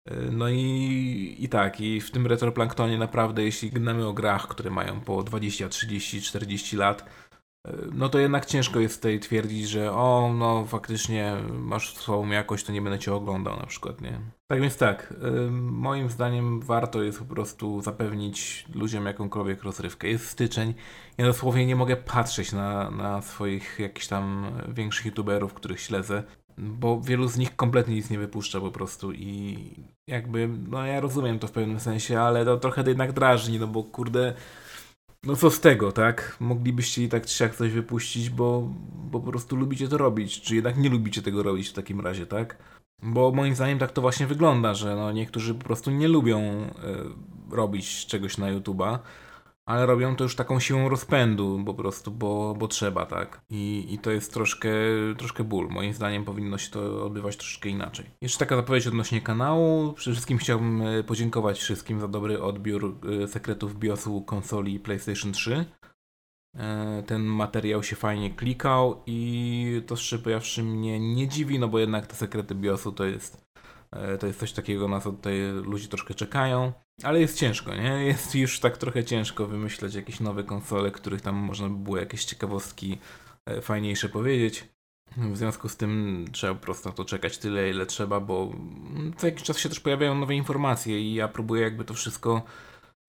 E, 0.09 0.15
no 0.31 0.49
i, 0.49 1.35
i 1.39 1.49
tak, 1.49 1.81
i 1.81 2.01
w 2.01 2.11
tym 2.11 2.27
retroplanktonie 2.27 2.97
naprawdę, 2.97 3.43
jeśli 3.43 3.71
gnamy 3.71 4.07
o 4.07 4.13
grach, 4.13 4.47
które 4.47 4.69
mają 4.69 5.01
po 5.01 5.23
20, 5.23 5.69
30, 5.69 6.21
40 6.21 6.75
lat, 6.75 7.05
no 7.93 8.09
to 8.09 8.19
jednak 8.19 8.45
ciężko 8.45 8.79
jest 8.79 8.95
tutaj 8.95 9.19
twierdzić, 9.19 9.69
że 9.69 9.91
o, 9.91 10.33
no 10.33 10.65
faktycznie 10.65 11.35
masz 11.53 11.93
słabą 11.93 12.27
jakość, 12.27 12.65
to 12.65 12.71
nie 12.71 12.81
będę 12.81 12.99
cię 12.99 13.13
oglądał 13.13 13.57
na 13.57 13.65
przykład, 13.65 14.01
nie? 14.01 14.19
Tak 14.47 14.61
więc 14.61 14.77
tak, 14.77 15.13
moim 15.61 16.09
zdaniem 16.09 16.61
warto 16.61 17.03
jest 17.03 17.19
po 17.19 17.25
prostu 17.25 17.81
zapewnić 17.81 18.65
ludziom 18.75 19.05
jakąkolwiek 19.05 19.63
rozrywkę. 19.63 20.07
Jest 20.07 20.29
styczeń, 20.29 20.73
ja 21.17 21.25
dosłownie 21.25 21.65
nie 21.65 21.75
mogę 21.75 21.95
patrzeć 21.95 22.51
na, 22.51 22.91
na 22.91 23.21
swoich 23.21 23.79
jakichś 23.79 24.07
tam 24.07 24.51
większych 24.67 25.05
youtuberów, 25.05 25.53
których 25.53 25.81
śledzę, 25.81 26.23
bo 26.57 27.01
wielu 27.01 27.27
z 27.27 27.37
nich 27.37 27.55
kompletnie 27.55 27.95
nic 27.95 28.09
nie 28.09 28.19
wypuszcza 28.19 28.59
po 28.59 28.71
prostu 28.71 29.11
i 29.13 29.57
jakby, 30.07 30.49
no 30.67 30.85
ja 30.85 30.99
rozumiem 30.99 31.39
to 31.39 31.47
w 31.47 31.51
pewnym 31.51 31.79
sensie, 31.79 32.19
ale 32.19 32.45
to 32.45 32.57
trochę 32.57 32.83
jednak 32.87 33.13
drażni, 33.13 33.59
no 33.59 33.67
bo 33.67 33.83
kurde 33.83 34.33
no 35.27 35.35
co 35.35 35.51
z 35.51 35.59
tego, 35.59 35.91
tak? 35.91 36.37
Moglibyście 36.39 37.03
i 37.03 37.09
tak 37.09 37.25
czy 37.25 37.37
siak 37.37 37.55
coś 37.55 37.71
wypuścić, 37.71 38.29
bo, 38.29 38.69
bo 39.11 39.19
po 39.19 39.31
prostu 39.31 39.55
lubicie 39.55 39.87
to 39.87 39.97
robić, 39.97 40.41
czy 40.41 40.55
jednak 40.55 40.77
nie 40.77 40.89
lubicie 40.89 41.21
tego 41.21 41.43
robić 41.43 41.69
w 41.69 41.73
takim 41.73 42.01
razie, 42.01 42.25
tak? 42.25 42.57
Bo 43.03 43.31
moim 43.31 43.55
zdaniem 43.55 43.79
tak 43.79 43.91
to 43.91 44.01
właśnie 44.01 44.27
wygląda, 44.27 44.73
że 44.73 44.95
no 44.95 45.11
niektórzy 45.11 45.55
po 45.55 45.63
prostu 45.63 45.91
nie 45.91 46.07
lubią 46.07 46.41
y, 47.51 47.55
robić 47.55 48.05
czegoś 48.05 48.37
na 48.37 48.53
YouTube'a, 48.53 48.99
ale 49.67 49.85
robią 49.85 50.15
to 50.15 50.23
już 50.23 50.35
taką 50.35 50.59
siłą 50.59 50.89
rozpędu 50.89 51.63
po 51.65 51.73
prostu, 51.73 52.11
bo, 52.11 52.55
bo 52.59 52.67
trzeba, 52.67 53.05
tak? 53.05 53.41
I, 53.49 53.87
I 53.89 53.99
to 53.99 54.11
jest 54.11 54.33
troszkę, 54.33 54.69
troszkę 55.17 55.43
ból. 55.43 55.67
Moim 55.69 55.93
zdaniem 55.93 56.25
powinno 56.25 56.57
się 56.57 56.71
to 56.71 57.05
odbywać 57.05 57.37
troszkę 57.37 57.69
inaczej. 57.69 58.05
Jeszcze 58.21 58.39
taka 58.39 58.55
zapowiedź 58.55 58.87
odnośnie 58.87 59.21
kanału. 59.21 59.93
Przede 59.93 60.13
wszystkim 60.13 60.37
chciałbym 60.37 60.81
e, 60.81 61.03
podziękować 61.03 61.59
wszystkim 61.59 61.99
za 61.99 62.07
dobry 62.07 62.41
odbiór 62.41 62.95
e, 63.23 63.27
sekretów 63.27 63.79
BIOSu 63.79 64.21
konsoli 64.21 64.79
PlayStation 64.79 65.31
3. 65.31 65.65
E, 66.55 67.03
ten 67.07 67.21
materiał 67.21 67.83
się 67.83 67.95
fajnie 67.95 68.29
klikał 68.29 69.03
i 69.05 69.81
to 69.87 69.95
szczerze 69.95 70.63
mnie 70.63 70.99
nie 70.99 71.27
dziwi, 71.27 71.59
no 71.59 71.67
bo 71.67 71.79
jednak 71.79 72.07
te 72.07 72.15
sekrety 72.15 72.55
BIOSu 72.55 72.91
to 72.91 73.05
jest 73.05 73.46
to 74.19 74.27
jest 74.27 74.39
coś 74.39 74.51
takiego, 74.51 74.87
na 74.87 74.99
co 74.99 75.11
tutaj 75.11 75.33
ludzie 75.63 75.87
troszkę 75.87 76.13
czekają. 76.13 76.73
Ale 77.03 77.19
jest 77.19 77.37
ciężko, 77.37 77.75
nie? 77.75 77.89
Jest 78.05 78.35
już 78.35 78.59
tak 78.59 78.77
trochę 78.77 79.03
ciężko 79.03 79.47
wymyśleć 79.47 79.95
jakieś 79.95 80.19
nowe 80.19 80.43
konsole, 80.43 80.91
których 80.91 81.21
tam 81.21 81.35
można 81.35 81.69
by 81.69 81.75
było 81.75 81.97
jakieś 81.97 82.25
ciekawostki 82.25 82.97
e, 83.45 83.61
fajniejsze 83.61 84.09
powiedzieć. 84.09 84.65
W 85.17 85.37
związku 85.37 85.69
z 85.69 85.77
tym 85.77 86.25
trzeba 86.31 86.53
po 86.53 86.59
prostu 86.59 86.89
na 86.89 86.95
to 86.95 87.05
czekać 87.05 87.37
tyle, 87.37 87.69
ile 87.69 87.85
trzeba, 87.85 88.19
bo 88.19 88.51
co 89.17 89.27
jakiś 89.27 89.43
czas 89.43 89.57
się 89.57 89.69
też 89.69 89.79
pojawiają 89.79 90.15
nowe 90.15 90.35
informacje 90.35 91.01
i 91.01 91.13
ja 91.13 91.27
próbuję 91.27 91.61
jakby 91.61 91.85
to 91.85 91.93
wszystko 91.93 92.41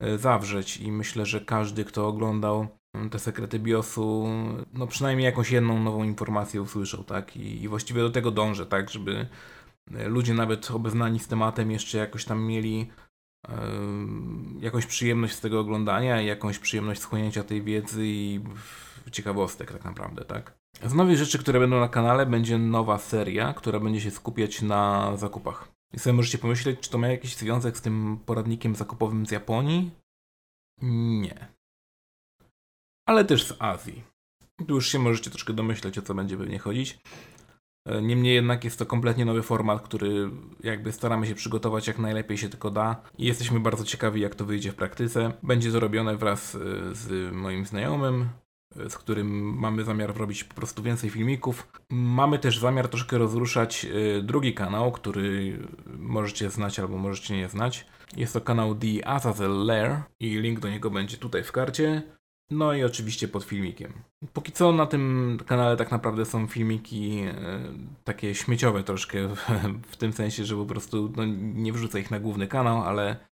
e, 0.01 0.19
zawrzeć 0.19 0.77
i 0.77 0.93
myślę, 0.93 1.27
że 1.27 1.41
każdy, 1.41 1.85
kto 1.85 2.09
oglądał 2.09 2.69
te 3.11 3.19
sekrety 3.19 3.59
BIOSu, 3.59 4.29
no 4.73 4.87
przynajmniej 4.87 5.25
jakąś 5.25 5.51
jedną 5.51 5.83
nową 5.83 6.05
informację 6.05 6.63
usłyszał, 6.63 7.05
tak? 7.05 7.37
I, 7.37 7.63
i 7.63 7.69
właściwie 7.69 8.01
do 8.01 8.11
tego 8.11 8.31
dążę, 8.31 8.67
tak? 8.67 8.91
Żeby 8.91 9.13
e, 9.13 9.29
ludzie 9.91 10.35
nawet 10.35 10.71
obeznani 10.71 11.19
z 11.19 11.29
tematem 11.29 11.71
jeszcze 11.71 11.99
jakoś 11.99 12.25
tam 12.25 12.43
mieli 12.43 12.91
jakąś 14.61 14.87
przyjemność 14.87 15.35
z 15.35 15.41
tego 15.41 15.61
oglądania, 15.61 16.23
jakąś 16.23 16.59
przyjemność 16.59 17.01
schłonięcia 17.01 17.45
tej 17.45 17.63
wiedzy 17.63 18.03
i 18.07 18.41
ciekawostek 19.13 19.73
tak 19.73 19.85
naprawdę, 19.85 20.25
tak? 20.25 20.59
Z 20.85 20.95
nowych 20.95 21.17
rzeczy, 21.17 21.39
które 21.39 21.61
będą 21.61 21.81
na 21.81 21.89
kanale, 21.89 22.27
będzie 22.27 22.59
nowa 22.59 22.99
seria, 22.99 23.55
która 23.55 23.81
będzie 23.81 24.01
się 24.01 24.11
skupiać 24.11 24.63
na 24.63 25.13
zakupach. 25.17 25.69
I 25.93 25.99
sobie 25.99 26.15
możecie 26.15 26.39
pomyśleć, 26.39 26.81
czy 26.81 26.91
to 26.91 26.99
ma 26.99 27.09
jakiś 27.09 27.37
związek 27.37 27.79
z 27.79 27.83
tym 27.83 28.19
poradnikiem 28.27 28.77
zakupowym 28.77 29.27
z 29.27 29.31
Japonii? 29.31 29.91
Nie. 30.83 31.49
Ale 33.07 33.25
też 33.25 33.47
z 33.47 33.57
Azji. 33.59 34.03
Tu 34.67 34.75
już 34.75 34.89
się 34.89 34.99
możecie 34.99 35.31
troszkę 35.31 35.53
domyśleć, 35.53 35.99
o 35.99 36.03
co 36.03 36.15
będzie 36.15 36.37
pewnie 36.37 36.59
chodzić. 36.59 36.99
E, 37.89 38.03
niemniej 38.03 38.35
jednak 38.35 38.65
jest 38.65 38.79
to 38.79 38.87
kompletnie 38.87 39.25
nowy 39.25 39.43
format, 39.43 39.83
który 39.83 40.31
jakby 40.63 40.93
staramy 40.93 41.27
się 41.27 41.35
przygotować 41.35 41.87
jak 41.87 41.99
najlepiej 41.99 42.39
się 42.39 42.49
tylko 42.49 42.71
da 42.71 43.03
i 43.19 43.27
jesteśmy 43.27 43.61
bardzo 43.61 43.85
ciekawi 43.85 44.21
jak 44.21 44.35
to 44.35 44.45
wyjdzie 44.45 44.73
w 44.73 44.75
praktyce. 44.75 45.33
Będzie 45.43 45.73
to 45.73 45.81
robione 45.81 46.17
wraz 46.17 46.55
e, 46.55 46.59
z 46.95 47.33
moim 47.35 47.67
znajomym, 47.67 48.29
e, 48.77 48.91
z 48.91 48.99
którym 48.99 49.59
mamy 49.59 49.85
zamiar 49.85 50.17
robić 50.17 50.45
po 50.45 50.55
prostu 50.55 50.83
więcej 50.83 51.11
filmików. 51.11 51.69
Mamy 51.91 52.39
też 52.39 52.59
zamiar 52.59 52.89
troszkę 52.89 53.19
rozruszać 53.19 53.87
drugi 54.23 54.55
kanał, 54.55 54.93
który 54.93 55.59
możecie 55.99 56.51
znać 56.51 56.79
albo 56.79 56.99
możecie 56.99 57.37
nie 57.37 57.49
znać. 57.49 57.87
Jest 58.17 58.33
to 58.33 58.41
kanał 58.41 58.75
The 58.75 59.09
Azazel 59.09 59.67
Lair 59.67 60.03
i 60.21 60.31
link 60.31 60.61
do 60.61 60.71
niego 60.71 60.91
będzie 60.91 61.17
tutaj 61.17 61.45
w 61.45 61.53
karcie. 61.53 62.03
No 62.51 62.75
i 62.75 62.85
oczywiście 62.85 63.29
pod 63.29 63.45
filmikiem. 63.45 63.93
Póki 64.33 64.53
co 64.53 64.73
na 64.73 64.87
tym 64.87 65.39
kanale 65.47 65.77
tak 65.77 65.91
naprawdę 65.91 66.25
są 66.25 66.47
filmiki 66.47 67.21
e, 67.21 67.35
takie 68.05 68.35
śmieciowe 68.35 68.85
troszkę, 68.85 69.29
w 69.89 69.97
tym 69.97 70.13
sensie, 70.13 70.45
że 70.45 70.57
po 70.57 70.67
prostu 70.67 71.13
no, 71.17 71.25
nie 71.37 71.73
wrzucę 71.73 72.01
ich 72.01 72.11
na 72.11 72.21
główny 72.21 72.47
kanał, 72.47 72.83
ale 72.83 73.28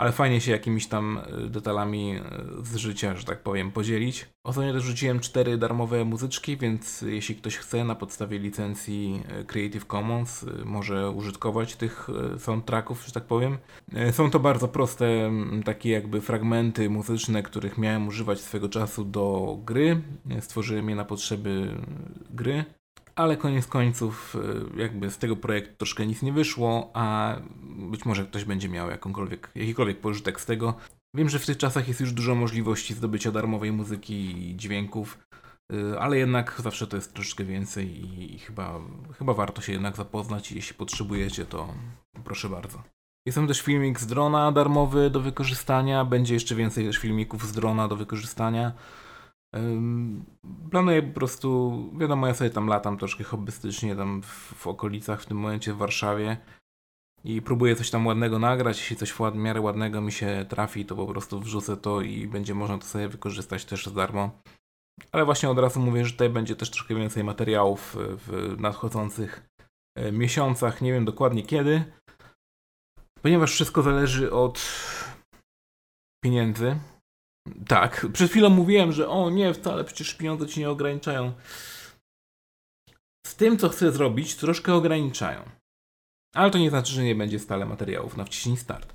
ale 0.00 0.12
fajnie 0.12 0.40
się 0.40 0.52
jakimiś 0.52 0.86
tam 0.86 1.18
e, 1.18 1.48
detalami 1.48 2.16
e, 2.16 2.22
z 2.62 2.76
życia, 2.76 3.16
że 3.16 3.24
tak 3.24 3.42
powiem, 3.42 3.72
podzielić. 3.72 4.26
Ostatnio 4.44 4.72
też 4.72 4.82
rzuciłem 4.82 5.20
cztery 5.20 5.58
darmowe 5.58 6.04
muzyczki, 6.04 6.56
więc 6.56 7.02
jeśli 7.02 7.34
ktoś 7.34 7.56
chce 7.56 7.84
na 7.84 7.94
podstawie 7.94 8.38
licencji 8.38 9.22
e, 9.28 9.44
Creative 9.44 9.86
Commons 9.86 10.46
może 10.64 11.10
użytkować 11.10 11.76
tych 11.76 12.08
soundtracków, 12.38 13.06
że 13.06 13.12
tak 13.12 13.24
powiem. 13.24 13.58
Są 14.12 14.30
to 14.30 14.40
bardzo 14.40 14.68
proste 14.68 15.30
takie 15.64 15.90
jakby 15.90 16.20
fragmenty 16.20 16.90
muzyczne, 16.90 17.42
których 17.42 17.78
miałem 17.78 18.08
używać 18.08 18.40
swego 18.40 18.68
czasu 18.68 19.04
do 19.04 19.58
gry. 19.64 20.02
Stworzyłem 20.40 20.88
je 20.88 20.96
na 20.96 21.04
potrzeby 21.04 21.76
gry 22.30 22.64
ale 23.20 23.36
koniec 23.36 23.66
końców 23.66 24.36
e, 24.76 24.80
jakby 24.80 25.10
z 25.10 25.18
tego 25.18 25.36
projektu 25.36 25.76
troszkę 25.76 26.06
nic 26.06 26.22
nie 26.22 26.32
wyszło, 26.32 26.90
a 26.94 27.36
być 27.62 28.04
może 28.04 28.24
ktoś 28.24 28.44
będzie 28.44 28.68
miał 28.68 28.90
jakąkolwiek, 28.90 29.50
jakikolwiek 29.54 30.00
pożytek 30.00 30.40
z 30.40 30.46
tego. 30.46 30.74
Wiem, 31.16 31.28
że 31.28 31.38
w 31.38 31.46
tych 31.46 31.56
czasach 31.56 31.88
jest 31.88 32.00
już 32.00 32.12
dużo 32.12 32.34
możliwości 32.34 32.94
zdobycia 32.94 33.32
darmowej 33.32 33.72
muzyki 33.72 34.50
i 34.50 34.56
dźwięków, 34.56 35.18
e, 35.72 36.00
ale 36.00 36.18
jednak 36.18 36.60
zawsze 36.62 36.86
to 36.86 36.96
jest 36.96 37.14
troszkę 37.14 37.44
więcej 37.44 38.20
i 38.34 38.38
chyba, 38.38 38.80
chyba 39.18 39.34
warto 39.34 39.62
się 39.62 39.72
jednak 39.72 39.96
zapoznać 39.96 40.52
jeśli 40.52 40.74
potrzebujecie, 40.74 41.44
to 41.44 41.74
proszę 42.24 42.48
bardzo. 42.48 42.82
Jest 43.26 43.36
tam 43.36 43.46
też 43.46 43.60
filmik 43.60 44.00
z 44.00 44.06
drona 44.06 44.52
darmowy 44.52 45.10
do 45.10 45.20
wykorzystania, 45.20 46.04
będzie 46.04 46.34
jeszcze 46.34 46.54
więcej 46.54 46.86
też 46.86 46.98
filmików 46.98 47.46
z 47.46 47.52
drona 47.52 47.88
do 47.88 47.96
wykorzystania. 47.96 48.72
Planuję 50.70 51.02
po 51.02 51.14
prostu, 51.14 51.72
wiadomo, 51.98 52.26
ja 52.26 52.34
sobie 52.34 52.50
tam 52.50 52.66
latam 52.66 52.98
troszkę 52.98 53.24
hobbystycznie 53.24 53.96
tam 53.96 54.22
w, 54.22 54.54
w 54.56 54.66
okolicach, 54.66 55.22
w 55.22 55.26
tym 55.26 55.36
momencie 55.36 55.72
w 55.72 55.76
Warszawie 55.76 56.36
i 57.24 57.42
próbuję 57.42 57.76
coś 57.76 57.90
tam 57.90 58.06
ładnego 58.06 58.38
nagrać. 58.38 58.78
Jeśli 58.78 58.96
coś 58.96 59.12
w 59.12 59.34
miarę 59.34 59.60
ładnego 59.60 60.00
mi 60.00 60.12
się 60.12 60.46
trafi, 60.48 60.86
to 60.86 60.96
po 60.96 61.06
prostu 61.06 61.40
wrzucę 61.40 61.76
to 61.76 62.00
i 62.00 62.26
będzie 62.26 62.54
można 62.54 62.78
to 62.78 62.84
sobie 62.84 63.08
wykorzystać 63.08 63.64
też 63.64 63.84
za 63.84 63.90
darmo. 63.90 64.30
Ale 65.12 65.24
właśnie 65.24 65.50
od 65.50 65.58
razu 65.58 65.80
mówię, 65.80 66.04
że 66.04 66.12
tutaj 66.12 66.30
będzie 66.30 66.56
też 66.56 66.70
troszkę 66.70 66.94
więcej 66.94 67.24
materiałów 67.24 67.96
w 67.98 68.56
nadchodzących 68.58 69.50
e, 69.96 70.12
miesiącach. 70.12 70.82
Nie 70.82 70.92
wiem 70.92 71.04
dokładnie 71.04 71.42
kiedy, 71.42 71.84
ponieważ 73.22 73.52
wszystko 73.52 73.82
zależy 73.82 74.32
od 74.32 74.60
pieniędzy. 76.24 76.76
Tak, 77.68 78.06
przed 78.12 78.30
chwilą 78.30 78.50
mówiłem, 78.50 78.92
że 78.92 79.08
o 79.08 79.30
nie, 79.30 79.54
wcale 79.54 79.84
przecież 79.84 80.14
pieniądze 80.14 80.46
ci 80.46 80.60
nie 80.60 80.70
ograniczają. 80.70 81.32
Z 83.26 83.36
tym, 83.36 83.58
co 83.58 83.68
chcę 83.68 83.92
zrobić, 83.92 84.36
troszkę 84.36 84.74
ograniczają. 84.74 85.42
Ale 86.34 86.50
to 86.50 86.58
nie 86.58 86.70
znaczy, 86.70 86.92
że 86.92 87.04
nie 87.04 87.14
będzie 87.14 87.38
stale 87.38 87.66
materiałów 87.66 88.16
na 88.16 88.24
wciśnij 88.24 88.56
start. 88.56 88.94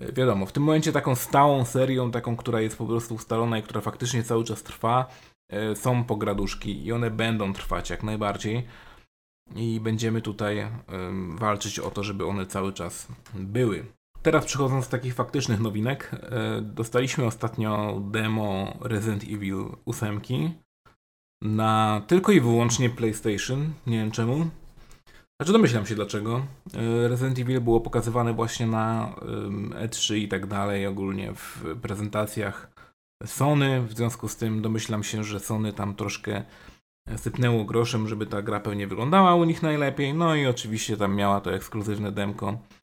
E, 0.00 0.12
wiadomo, 0.12 0.46
w 0.46 0.52
tym 0.52 0.62
momencie 0.62 0.92
taką 0.92 1.14
stałą 1.14 1.64
serią, 1.64 2.10
taką, 2.10 2.36
która 2.36 2.60
jest 2.60 2.78
po 2.78 2.86
prostu 2.86 3.14
ustalona 3.14 3.58
i 3.58 3.62
która 3.62 3.80
faktycznie 3.80 4.22
cały 4.22 4.44
czas 4.44 4.62
trwa, 4.62 5.06
e, 5.52 5.76
są 5.76 6.04
pograduszki 6.04 6.84
i 6.84 6.92
one 6.92 7.10
będą 7.10 7.52
trwać 7.52 7.90
jak 7.90 8.02
najbardziej. 8.02 8.66
I 9.56 9.80
będziemy 9.80 10.22
tutaj 10.22 10.70
walczyć 11.34 11.78
o 11.78 11.90
to, 11.90 12.04
żeby 12.04 12.26
one 12.26 12.46
cały 12.46 12.72
czas 12.72 13.08
były. 13.34 13.84
Teraz 14.22 14.44
przechodząc 14.44 14.86
do 14.86 14.90
takich 14.90 15.14
faktycznych 15.14 15.60
nowinek, 15.60 16.10
e, 16.12 16.60
dostaliśmy 16.62 17.24
ostatnio 17.24 18.00
demo 18.10 18.78
Resident 18.80 19.22
Evil 19.22 19.64
8 19.86 20.20
na 21.42 22.02
tylko 22.06 22.32
i 22.32 22.40
wyłącznie 22.40 22.90
PlayStation. 22.90 23.72
Nie 23.86 23.98
wiem 23.98 24.10
czemu. 24.10 24.50
Znaczy 25.40 25.52
domyślam 25.52 25.86
się 25.86 25.94
dlaczego. 25.94 26.46
E, 26.74 27.08
Resident 27.08 27.38
Evil 27.38 27.60
było 27.60 27.80
pokazywane 27.80 28.34
właśnie 28.34 28.66
na 28.66 29.14
E3 29.70 30.16
i 30.16 30.28
tak 30.28 30.46
dalej, 30.46 30.86
ogólnie 30.86 31.34
w 31.34 31.64
prezentacjach 31.82 32.70
Sony. 33.26 33.82
W 33.82 33.92
związku 33.92 34.28
z 34.28 34.36
tym 34.36 34.62
domyślam 34.62 35.04
się, 35.04 35.24
że 35.24 35.40
Sony 35.40 35.72
tam 35.72 35.94
troszkę 35.94 36.44
sypnęło 37.16 37.64
groszem, 37.64 38.08
żeby 38.08 38.26
ta 38.26 38.42
gra 38.42 38.60
pewnie 38.60 38.86
wyglądała 38.86 39.34
u 39.34 39.44
nich 39.44 39.62
najlepiej. 39.62 40.14
No 40.14 40.34
i 40.34 40.46
oczywiście 40.46 40.96
tam 40.96 41.14
miała 41.14 41.40
to 41.40 41.54
ekskluzywne 41.54 42.12
demko 42.12 42.58
E, 42.58 42.79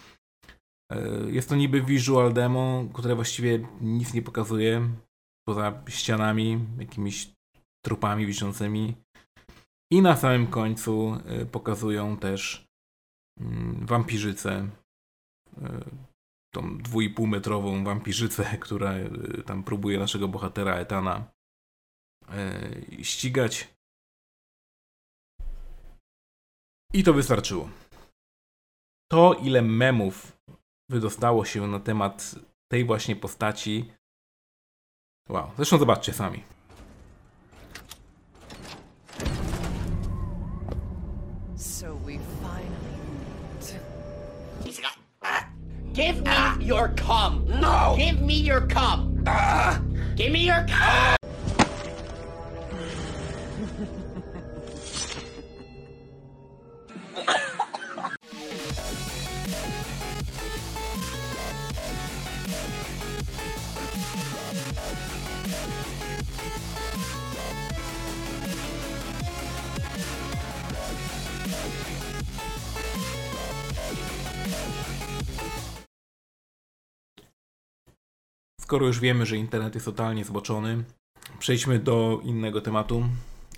jest 1.27 1.49
to 1.49 1.55
niby 1.55 1.81
visual 1.81 2.33
demo, 2.33 2.85
które 2.93 3.15
właściwie 3.15 3.67
nic 3.81 4.13
nie 4.13 4.21
pokazuje 4.21 4.89
poza 5.47 5.83
ścianami, 5.89 6.59
jakimiś 6.79 7.31
trupami 7.85 8.25
wiszącymi. 8.25 8.95
I 9.91 10.01
na 10.01 10.17
samym 10.17 10.47
końcu 10.47 11.17
e, 11.25 11.45
pokazują 11.45 12.17
też 12.17 12.67
mm, 13.39 13.85
wampirzycę. 13.85 14.69
E, 15.61 15.83
tą 16.53 16.77
dwójpółmetrową 16.77 17.83
wampirzycę, 17.83 18.43
która 18.65 18.93
tam 19.45 19.63
próbuje 19.63 19.99
naszego 19.99 20.27
bohatera 20.27 20.75
Etana 20.75 21.31
ścigać. 23.01 23.77
I 26.93 27.03
to 27.03 27.13
wystarczyło. 27.13 27.69
To, 29.11 29.33
ile 29.33 29.61
memów 29.61 30.37
wydostało 30.89 31.45
się 31.45 31.67
na 31.67 31.79
temat 31.79 32.35
tej 32.71 32.85
właśnie 32.85 33.15
postaci. 33.15 33.91
Wow, 35.29 35.51
zresztą 35.55 35.77
zobaczcie 35.77 36.13
sami. 36.13 36.43
So 41.55 41.95
we 41.95 42.11
finally 42.11 42.87
Give 45.93 46.23
me 46.23 46.65
your 46.65 46.89
cum. 46.95 47.45
No. 47.61 47.95
Give 47.97 48.21
me 48.21 48.35
your 48.35 48.67
cum. 48.67 49.23
Give 50.15 50.31
me 50.31 50.45
your 50.45 50.65
cum. 50.67 51.26
Skoro 78.67 78.87
już 78.87 78.99
wiemy, 78.99 79.25
że 79.25 79.37
internet 79.37 79.73
jest 79.73 79.85
totalnie 79.85 80.25
zboczony, 80.25 80.83
przejdźmy 81.39 81.79
do 81.79 82.19
innego 82.23 82.61
tematu, 82.61 83.03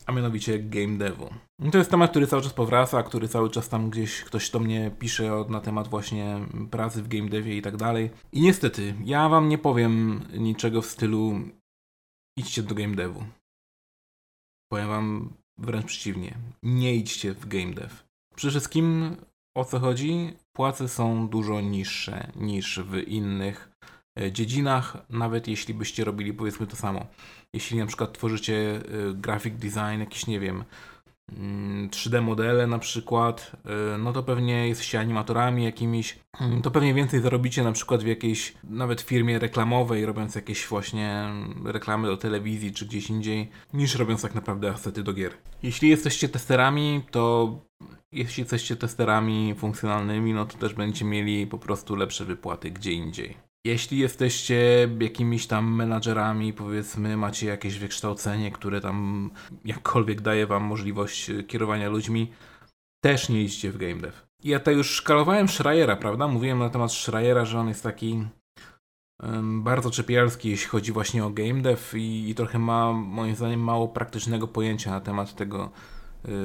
a 0.09 0.11
mianowicie 0.11 0.59
game 0.59 0.97
devu. 0.97 1.29
To 1.71 1.77
jest 1.77 1.91
temat, 1.91 2.11
który 2.11 2.27
cały 2.27 2.41
czas 2.41 2.53
powraca, 2.53 3.03
który 3.03 3.27
cały 3.27 3.49
czas 3.49 3.69
tam 3.69 3.89
gdzieś 3.89 4.23
ktoś 4.23 4.49
do 4.49 4.59
mnie 4.59 4.91
pisze 4.99 5.45
na 5.49 5.61
temat 5.61 5.87
właśnie 5.87 6.39
pracy 6.71 7.03
w 7.03 7.07
game 7.07 7.29
devie 7.29 7.57
i 7.57 7.61
tak 7.61 7.77
dalej. 7.77 8.09
I 8.31 8.41
niestety, 8.41 8.95
ja 9.03 9.29
wam 9.29 9.49
nie 9.49 9.57
powiem 9.57 10.23
niczego 10.33 10.81
w 10.81 10.85
stylu 10.85 11.39
idźcie 12.37 12.63
do 12.63 12.75
game 12.75 12.95
devu. 12.95 13.23
Powiem 14.71 14.87
wam 14.87 15.33
wręcz 15.57 15.85
przeciwnie. 15.85 16.37
Nie 16.63 16.95
idźcie 16.95 17.33
w 17.33 17.47
game 17.47 17.73
dev. 17.73 17.95
Przede 18.35 18.51
wszystkim 18.51 19.15
o 19.57 19.65
co 19.65 19.79
chodzi? 19.79 20.33
Płace 20.55 20.87
są 20.87 21.27
dużo 21.27 21.61
niższe 21.61 22.31
niż 22.35 22.79
w 22.79 22.95
innych 23.07 23.71
e, 24.19 24.31
dziedzinach, 24.31 24.97
nawet 25.09 25.47
jeśli 25.47 25.73
byście 25.73 26.03
robili 26.03 26.33
powiedzmy 26.33 26.67
to 26.67 26.75
samo. 26.75 27.05
Jeśli 27.53 27.77
na 27.77 27.85
przykład 27.85 28.13
tworzycie 28.13 28.55
e, 28.55 28.81
graphic 29.13 29.55
design, 29.55 29.99
jakiś 29.99 30.27
nie 30.27 30.39
wiem, 30.39 30.63
3D 31.89 32.15
mm, 32.15 32.23
modele 32.23 32.67
na 32.67 32.79
przykład, 32.79 33.51
y, 33.95 33.97
no 33.97 34.13
to 34.13 34.23
pewnie 34.23 34.67
jesteście 34.67 34.99
animatorami 34.99 35.63
jakimiś, 35.63 36.19
to 36.63 36.71
pewnie 36.71 36.93
więcej 36.93 37.21
zarobicie 37.21 37.63
na 37.63 37.71
przykład 37.71 38.03
w 38.03 38.07
jakiejś 38.07 38.53
nawet 38.63 39.01
firmie 39.01 39.39
reklamowej, 39.39 40.05
robiąc 40.05 40.35
jakieś 40.35 40.67
właśnie 40.67 41.29
reklamy 41.65 42.07
do 42.07 42.17
telewizji 42.17 42.73
czy 42.73 42.85
gdzieś 42.85 43.09
indziej, 43.09 43.49
niż 43.73 43.95
robiąc 43.95 44.21
tak 44.21 44.35
naprawdę 44.35 44.71
asety 44.71 45.03
do 45.03 45.13
gier. 45.13 45.33
Jeśli 45.63 45.89
jesteście 45.89 46.29
testerami, 46.29 47.01
to 47.11 47.53
jeśli 48.11 48.41
jesteście 48.41 48.75
testerami 48.75 49.55
funkcjonalnymi, 49.57 50.33
no 50.33 50.45
to 50.45 50.57
też 50.57 50.73
będziecie 50.73 51.05
mieli 51.05 51.47
po 51.47 51.57
prostu 51.57 51.95
lepsze 51.95 52.25
wypłaty 52.25 52.71
gdzie 52.71 52.91
indziej. 52.91 53.48
Jeśli 53.65 53.99
jesteście 53.99 54.89
jakimiś 54.99 55.47
tam 55.47 55.75
menadżerami, 55.75 56.53
powiedzmy, 56.53 57.17
macie 57.17 57.47
jakieś 57.47 57.79
wykształcenie, 57.79 58.51
które 58.51 58.81
tam 58.81 59.29
jakkolwiek 59.65 60.21
daje 60.21 60.47
wam 60.47 60.63
możliwość 60.63 61.31
kierowania 61.47 61.89
ludźmi, 61.89 62.31
też 63.03 63.29
nie 63.29 63.43
idźcie 63.43 63.71
w 63.71 63.77
game 63.77 63.95
dev. 63.95 64.13
Ja 64.43 64.59
to 64.59 64.71
już 64.71 64.89
szkalowałem 64.89 65.47
Schreiera, 65.47 65.95
prawda? 65.95 66.27
Mówiłem 66.27 66.59
na 66.59 66.69
temat 66.69 66.91
Schreiera, 66.91 67.45
że 67.45 67.59
on 67.59 67.67
jest 67.67 67.83
taki 67.83 68.25
um, 69.23 69.63
bardzo 69.63 69.91
czepialski, 69.91 70.49
jeśli 70.49 70.67
chodzi 70.67 70.91
właśnie 70.91 71.25
o 71.25 71.29
game 71.29 71.61
dev 71.61 71.97
i, 71.99 72.29
i, 72.29 72.35
trochę 72.35 72.59
ma, 72.59 72.93
moim 72.93 73.35
zdaniem, 73.35 73.59
mało 73.59 73.87
praktycznego 73.87 74.47
pojęcia 74.47 74.91
na 74.91 75.01
temat 75.01 75.35
tego 75.35 75.71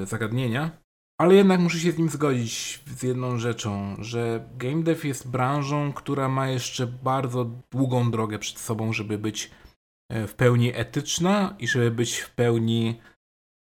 y, 0.02 0.06
zagadnienia. 0.06 0.83
Ale 1.20 1.34
jednak 1.34 1.60
muszę 1.60 1.78
się 1.78 1.92
z 1.92 1.98
nim 1.98 2.08
zgodzić 2.08 2.80
z 2.86 3.02
jedną 3.02 3.38
rzeczą, 3.38 3.96
że 3.98 4.48
game 4.56 4.82
dev 4.82 5.08
jest 5.08 5.30
branżą, 5.30 5.92
która 5.92 6.28
ma 6.28 6.48
jeszcze 6.48 6.86
bardzo 6.86 7.50
długą 7.70 8.10
drogę 8.10 8.38
przed 8.38 8.58
sobą, 8.58 8.92
żeby 8.92 9.18
być 9.18 9.50
e, 10.12 10.26
w 10.26 10.34
pełni 10.34 10.72
etyczna 10.74 11.56
i 11.58 11.68
żeby 11.68 11.90
być 11.90 12.18
w 12.18 12.30
pełni 12.30 13.00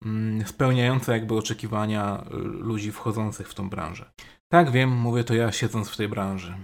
mm, 0.05 0.47
spełniająca 0.47 1.13
jakby 1.13 1.35
oczekiwania 1.35 2.25
e, 2.25 2.37
ludzi 2.39 2.93
wchodzących 2.93 3.49
w 3.49 3.55
tą 3.55 3.71
branżę. 3.71 4.11
Tak 4.53 4.71
wiem, 4.71 4.91
mówię 4.91 5.25
to 5.25 5.35
ja 5.35 5.53
siedząc 5.53 5.91
w 5.91 5.97
tej 5.97 6.09
branży. 6.09 6.55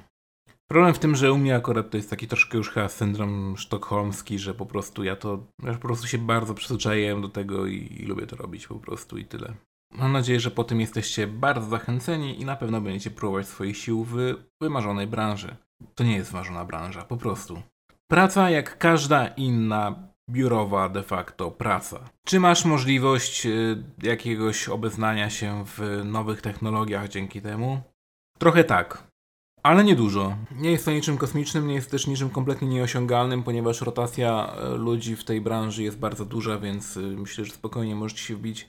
Problem 0.70 0.94
w 0.94 0.98
tym, 0.98 1.16
że 1.16 1.32
u 1.32 1.38
mnie 1.38 1.56
akurat 1.56 1.90
to 1.90 1.96
jest 1.96 2.10
taki 2.10 2.28
troszkę 2.28 2.58
już 2.58 2.70
chyba 2.70 2.88
syndrom 2.88 3.56
sztokholmski, 3.56 4.38
że 4.38 4.54
po 4.54 4.66
prostu 4.66 5.04
ja 5.04 5.16
to, 5.16 5.46
ja 5.62 5.74
po 5.74 5.80
prostu 5.80 6.06
się 6.06 6.18
bardzo 6.18 6.54
przyzwyczaiłem 6.54 7.22
do 7.22 7.28
tego 7.28 7.66
i, 7.66 7.96
i 8.00 8.06
lubię 8.06 8.26
to 8.26 8.36
robić 8.36 8.66
po 8.66 8.74
prostu 8.74 9.18
i 9.18 9.24
tyle. 9.24 9.54
Mam 9.92 10.12
nadzieję, 10.12 10.40
że 10.40 10.50
po 10.50 10.64
tym 10.64 10.80
jesteście 10.80 11.26
bardzo 11.26 11.68
zachęceni 11.68 12.40
i 12.40 12.44
na 12.44 12.56
pewno 12.56 12.80
będziecie 12.80 13.10
próbować 13.10 13.46
swoich 13.46 13.76
sił 13.76 14.04
w 14.04 14.16
wymarzonej 14.60 15.06
branży. 15.06 15.56
To 15.94 16.04
nie 16.04 16.16
jest 16.16 16.32
ważona 16.32 16.64
branża, 16.64 17.02
po 17.02 17.16
prostu. 17.16 17.62
Praca 18.10 18.50
jak 18.50 18.78
każda 18.78 19.26
inna 19.26 20.08
biurowa 20.30 20.88
de 20.88 21.02
facto 21.02 21.50
praca. 21.50 22.00
Czy 22.26 22.40
masz 22.40 22.64
możliwość 22.64 23.46
y, 23.46 23.82
jakiegoś 24.02 24.68
obeznania 24.68 25.30
się 25.30 25.64
w 25.66 26.02
nowych 26.04 26.42
technologiach 26.42 27.08
dzięki 27.08 27.42
temu? 27.42 27.80
Trochę 28.38 28.64
tak, 28.64 29.12
ale 29.62 29.84
nie 29.84 29.96
dużo. 29.96 30.36
Nie 30.56 30.70
jest 30.70 30.84
to 30.84 30.92
niczym 30.92 31.18
kosmicznym, 31.18 31.66
nie 31.66 31.74
jest 31.74 31.90
też 31.90 32.06
niczym 32.06 32.30
kompletnie 32.30 32.68
nieosiągalnym, 32.68 33.42
ponieważ 33.42 33.80
rotacja 33.80 34.54
y, 34.74 34.76
ludzi 34.76 35.16
w 35.16 35.24
tej 35.24 35.40
branży 35.40 35.82
jest 35.82 35.98
bardzo 35.98 36.24
duża, 36.24 36.58
więc 36.58 36.96
y, 36.96 37.00
myślę, 37.00 37.44
że 37.44 37.52
spokojnie 37.52 37.94
możecie 37.94 38.22
się 38.22 38.36
wbić 38.36 38.68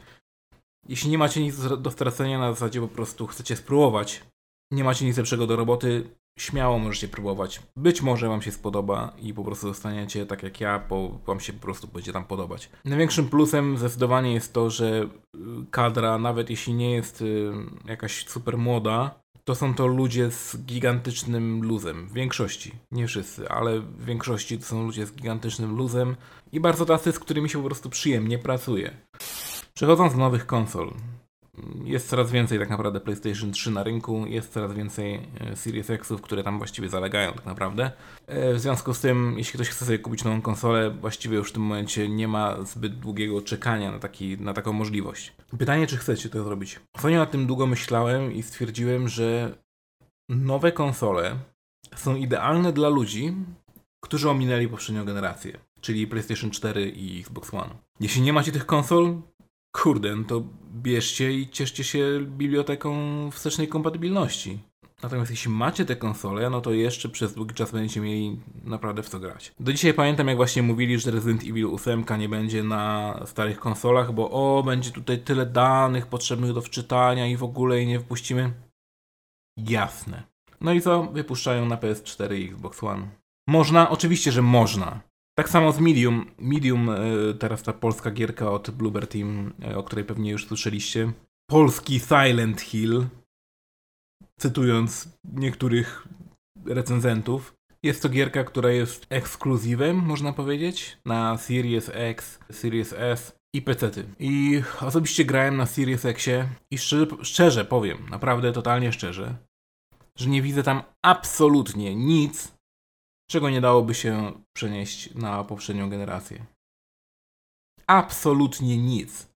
jeśli 0.89 1.09
nie 1.11 1.17
macie 1.17 1.41
nic 1.41 1.55
do 1.81 1.91
stracenia, 1.91 2.39
na 2.39 2.53
zasadzie 2.53 2.81
po 2.81 2.87
prostu 2.87 3.27
chcecie 3.27 3.55
spróbować, 3.55 4.23
nie 4.71 4.83
macie 4.83 5.05
nic 5.05 5.17
lepszego 5.17 5.47
do 5.47 5.55
roboty, 5.55 6.09
śmiało 6.39 6.79
możecie 6.79 7.07
próbować. 7.07 7.61
Być 7.77 8.01
może 8.01 8.29
Wam 8.29 8.41
się 8.41 8.51
spodoba 8.51 9.13
i 9.21 9.33
po 9.33 9.43
prostu 9.43 9.67
zostaniecie 9.67 10.25
tak 10.25 10.43
jak 10.43 10.61
ja, 10.61 10.79
bo 10.89 11.19
Wam 11.25 11.39
się 11.39 11.53
po 11.53 11.59
prostu 11.59 11.87
będzie 11.87 12.13
tam 12.13 12.25
podobać. 12.25 12.69
Największym 12.85 13.29
plusem 13.29 13.77
zdecydowanie 13.77 14.33
jest 14.33 14.53
to, 14.53 14.69
że 14.69 15.03
y, 15.03 15.39
kadra, 15.71 16.17
nawet 16.17 16.49
jeśli 16.49 16.73
nie 16.73 16.91
jest 16.91 17.21
y, 17.21 17.51
jakaś 17.85 18.27
super 18.27 18.57
młoda, 18.57 19.23
to 19.43 19.55
są 19.55 19.73
to 19.73 19.87
ludzie 19.87 20.31
z 20.31 20.57
gigantycznym 20.57 21.63
luzem. 21.63 22.07
W 22.07 22.13
większości, 22.13 22.71
nie 22.91 23.07
wszyscy, 23.07 23.49
ale 23.49 23.79
w 23.79 24.05
większości 24.05 24.57
to 24.57 24.65
są 24.65 24.83
ludzie 24.83 25.05
z 25.05 25.13
gigantycznym 25.13 25.75
luzem 25.75 26.15
i 26.51 26.59
bardzo 26.59 26.85
tacy, 26.85 27.11
z 27.11 27.19
którymi 27.19 27.49
się 27.49 27.59
po 27.59 27.65
prostu 27.65 27.89
przyjemnie 27.89 28.37
pracuje. 28.37 28.97
Przechodząc 29.73 30.13
do 30.13 30.19
nowych 30.19 30.45
konsol, 30.45 30.93
jest 31.83 32.09
coraz 32.09 32.31
więcej 32.31 32.59
tak 32.59 32.69
naprawdę 32.69 32.99
PlayStation 32.99 33.51
3 33.51 33.71
na 33.71 33.83
rynku, 33.83 34.25
jest 34.27 34.53
coraz 34.53 34.73
więcej 34.73 35.29
e, 35.39 35.55
Series 35.55 35.89
Xów, 35.89 36.21
które 36.21 36.43
tam 36.43 36.57
właściwie 36.57 36.89
zalegają 36.89 37.33
tak 37.33 37.45
naprawdę. 37.45 37.91
E, 38.27 38.53
w 38.53 38.59
związku 38.59 38.93
z 38.93 38.99
tym, 38.99 39.35
jeśli 39.37 39.53
ktoś 39.53 39.69
chce 39.69 39.85
sobie 39.85 39.99
kupić 39.99 40.23
nową 40.23 40.41
konsolę, 40.41 40.89
właściwie 40.89 41.37
już 41.37 41.49
w 41.49 41.53
tym 41.53 41.61
momencie 41.61 42.09
nie 42.09 42.27
ma 42.27 42.63
zbyt 42.63 42.99
długiego 42.99 43.41
czekania 43.41 43.91
na, 43.91 43.99
taki, 43.99 44.37
na 44.37 44.53
taką 44.53 44.73
możliwość. 44.73 45.33
Pytanie, 45.57 45.87
czy 45.87 45.97
chcecie 45.97 46.29
to 46.29 46.43
zrobić? 46.43 46.79
Ostatnio 46.95 47.17
nad 47.17 47.31
tym 47.31 47.47
długo 47.47 47.67
myślałem 47.67 48.31
i 48.31 48.43
stwierdziłem, 48.43 49.07
że 49.07 49.57
nowe 50.29 50.71
konsole 50.71 51.35
są 51.95 52.15
idealne 52.15 52.73
dla 52.73 52.89
ludzi, 52.89 53.33
którzy 54.03 54.29
ominęli 54.29 54.67
poprzednią 54.67 55.05
generację, 55.05 55.57
czyli 55.81 56.07
PlayStation 56.07 56.51
4 56.51 56.89
i 56.89 57.19
Xbox 57.19 57.53
One. 57.53 57.75
Jeśli 57.99 58.21
nie 58.21 58.33
macie 58.33 58.51
tych 58.51 58.65
konsol, 58.65 59.21
kurde, 59.73 60.15
no 60.15 60.23
to 60.23 60.43
bierzcie 60.75 61.33
i 61.33 61.49
cieszcie 61.49 61.83
się 61.83 62.19
biblioteką 62.27 62.95
wstecznej 63.31 63.67
kompatybilności. 63.67 64.59
Natomiast 65.03 65.31
jeśli 65.31 65.51
macie 65.51 65.85
te 65.85 65.95
konsole, 65.95 66.49
no 66.49 66.61
to 66.61 66.71
jeszcze 66.71 67.09
przez 67.09 67.33
długi 67.33 67.55
czas 67.55 67.71
będziecie 67.71 68.01
mieli 68.01 68.39
naprawdę 68.63 69.03
w 69.03 69.09
co 69.09 69.19
grać. 69.19 69.53
Do 69.59 69.73
dzisiaj 69.73 69.93
pamiętam, 69.93 70.27
jak 70.27 70.37
właśnie 70.37 70.63
mówili, 70.63 70.99
że 70.99 71.11
Resident 71.11 71.43
Evil 71.43 71.67
8 71.67 72.05
nie 72.17 72.29
będzie 72.29 72.63
na 72.63 73.19
starych 73.25 73.59
konsolach, 73.59 74.13
bo 74.13 74.31
o, 74.31 74.63
będzie 74.63 74.91
tutaj 74.91 75.19
tyle 75.19 75.45
danych 75.45 76.07
potrzebnych 76.07 76.53
do 76.53 76.61
wczytania 76.61 77.27
i 77.27 77.37
w 77.37 77.43
ogóle 77.43 77.77
jej 77.77 77.87
nie 77.87 77.99
wpuścimy. 77.99 78.53
Jasne. 79.57 80.23
No 80.61 80.73
i 80.73 80.81
co? 80.81 81.03
Wypuszczają 81.03 81.65
na 81.65 81.77
PS4 81.77 82.35
i 82.35 82.45
Xbox 82.45 82.83
One. 82.83 83.07
Można? 83.47 83.89
Oczywiście, 83.89 84.31
że 84.31 84.41
można. 84.41 84.99
Tak 85.35 85.49
samo 85.49 85.71
z 85.71 85.79
Medium. 85.79 86.25
Medium, 86.37 86.89
e, 86.89 86.97
teraz 87.39 87.63
ta 87.63 87.73
polska 87.73 88.11
gierka 88.11 88.51
od 88.51 88.69
Bluebird 88.69 89.11
Team, 89.11 89.53
e, 89.63 89.77
o 89.77 89.83
której 89.83 90.05
pewnie 90.05 90.31
już 90.31 90.47
słyszeliście. 90.47 91.13
Polski 91.49 91.99
Silent 91.99 92.61
Hill, 92.61 93.05
cytując 94.39 95.09
niektórych 95.33 96.07
recenzentów. 96.65 97.53
Jest 97.83 98.01
to 98.01 98.09
gierka, 98.09 98.43
która 98.43 98.71
jest 98.71 99.05
ekskluzywem, 99.09 99.95
można 99.95 100.33
powiedzieć, 100.33 100.97
na 101.05 101.37
Series 101.37 101.91
X, 101.93 102.39
Series 102.51 102.93
S 102.97 103.35
i 103.55 103.61
PC. 103.61 103.89
-ty. 103.89 104.03
I 104.19 104.61
osobiście 104.81 105.25
grałem 105.25 105.57
na 105.57 105.65
Series 105.65 106.05
Xie 106.05 106.49
i 106.71 106.77
szczerze, 106.77 107.07
szczerze 107.21 107.65
powiem, 107.65 107.97
naprawdę 108.09 108.51
totalnie 108.51 108.91
szczerze, 108.91 109.35
że 110.17 110.29
nie 110.29 110.41
widzę 110.41 110.63
tam 110.63 110.83
absolutnie 111.05 111.95
nic, 111.95 112.53
czego 113.31 113.49
nie 113.49 113.61
dałoby 113.61 113.93
się 113.93 114.31
przenieść 114.53 115.15
na 115.15 115.43
poprzednią 115.43 115.89
generację. 115.89 116.45
Absolutnie 117.87 118.77
nic. 118.77 119.33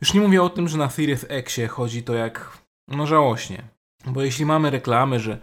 Już 0.00 0.14
nie 0.14 0.20
mówię 0.20 0.42
o 0.42 0.50
tym, 0.50 0.68
że 0.68 0.78
na 0.78 0.90
Series 0.90 1.26
Xie 1.28 1.68
chodzi 1.68 2.02
to 2.02 2.14
jak 2.14 2.58
no 2.88 3.06
żałośnie. 3.06 3.62
Bo 4.06 4.22
jeśli 4.22 4.46
mamy 4.46 4.70
reklamy, 4.70 5.20
że 5.20 5.38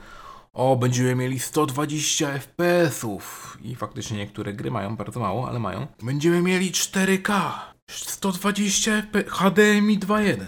o, 0.53 0.75
będziemy 0.75 1.15
mieli 1.15 1.39
120 1.39 2.39
FPS-ów 2.39 3.57
i 3.61 3.75
faktycznie 3.75 4.17
niektóre 4.17 4.53
gry 4.53 4.71
mają 4.71 4.95
bardzo 4.95 5.19
mało, 5.19 5.49
ale 5.49 5.59
mają. 5.59 5.87
Będziemy 6.03 6.41
mieli 6.41 6.71
4K, 6.71 7.51
120 7.89 9.01
FPS, 9.01 9.31
HDMI 9.31 9.99
2.1. 9.99 10.45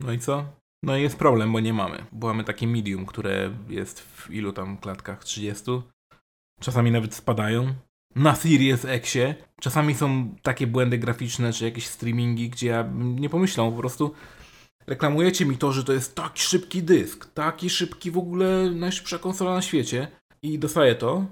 No 0.00 0.12
i 0.12 0.18
co? 0.18 0.44
No 0.84 0.96
i 0.96 1.02
jest 1.02 1.16
problem, 1.16 1.52
bo 1.52 1.60
nie 1.60 1.72
mamy. 1.72 2.04
Bo 2.12 2.26
mamy 2.26 2.44
takie 2.44 2.66
medium, 2.66 3.06
które 3.06 3.50
jest 3.68 4.00
w 4.00 4.30
ilu 4.30 4.52
tam 4.52 4.76
klatkach? 4.76 5.24
30? 5.24 5.64
Czasami 6.60 6.90
nawet 6.90 7.14
spadają. 7.14 7.74
Na 8.16 8.34
Series 8.34 8.84
Xie 8.84 9.34
czasami 9.60 9.94
są 9.94 10.34
takie 10.42 10.66
błędy 10.66 10.98
graficzne, 10.98 11.52
czy 11.52 11.64
jakieś 11.64 11.86
streamingi, 11.86 12.50
gdzie 12.50 12.66
ja 12.66 12.88
nie 12.94 13.28
pomyślał, 13.28 13.72
po 13.72 13.78
prostu 13.78 14.14
reklamujecie 14.86 15.46
mi 15.46 15.58
to, 15.58 15.72
że 15.72 15.84
to 15.84 15.92
jest 15.92 16.14
taki 16.14 16.42
szybki 16.42 16.82
dysk, 16.82 17.32
taki 17.32 17.70
szybki 17.70 18.10
w 18.10 18.18
ogóle 18.18 18.70
najszybsza 18.70 19.18
konsola 19.18 19.54
na 19.54 19.62
świecie 19.62 20.08
i 20.42 20.58
dostaję 20.58 20.94
to. 20.94 21.26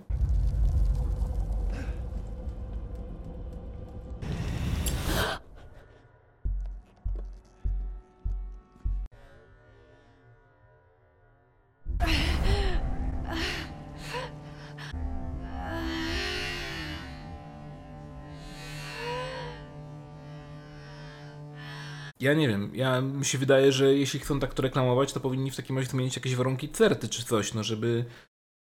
Ja 22.23 22.35
nie 22.35 22.49
wiem, 22.49 22.71
ja 22.75 23.01
mi 23.01 23.25
się 23.25 23.39
wydaje, 23.39 23.73
że 23.73 23.95
jeśli 23.95 24.21
chcą 24.21 24.41
tak 24.41 24.55
to 24.55 24.63
reklamować, 24.63 25.13
to 25.13 25.21
powinni 25.21 25.51
w 25.51 25.57
takim 25.57 25.79
razie 25.79 25.91
zmienić 25.91 26.17
jakieś 26.17 26.35
warunki 26.35 26.69
certy 26.69 27.09
czy 27.09 27.25
coś, 27.25 27.55
no 27.55 27.65
żeby 27.65 28.05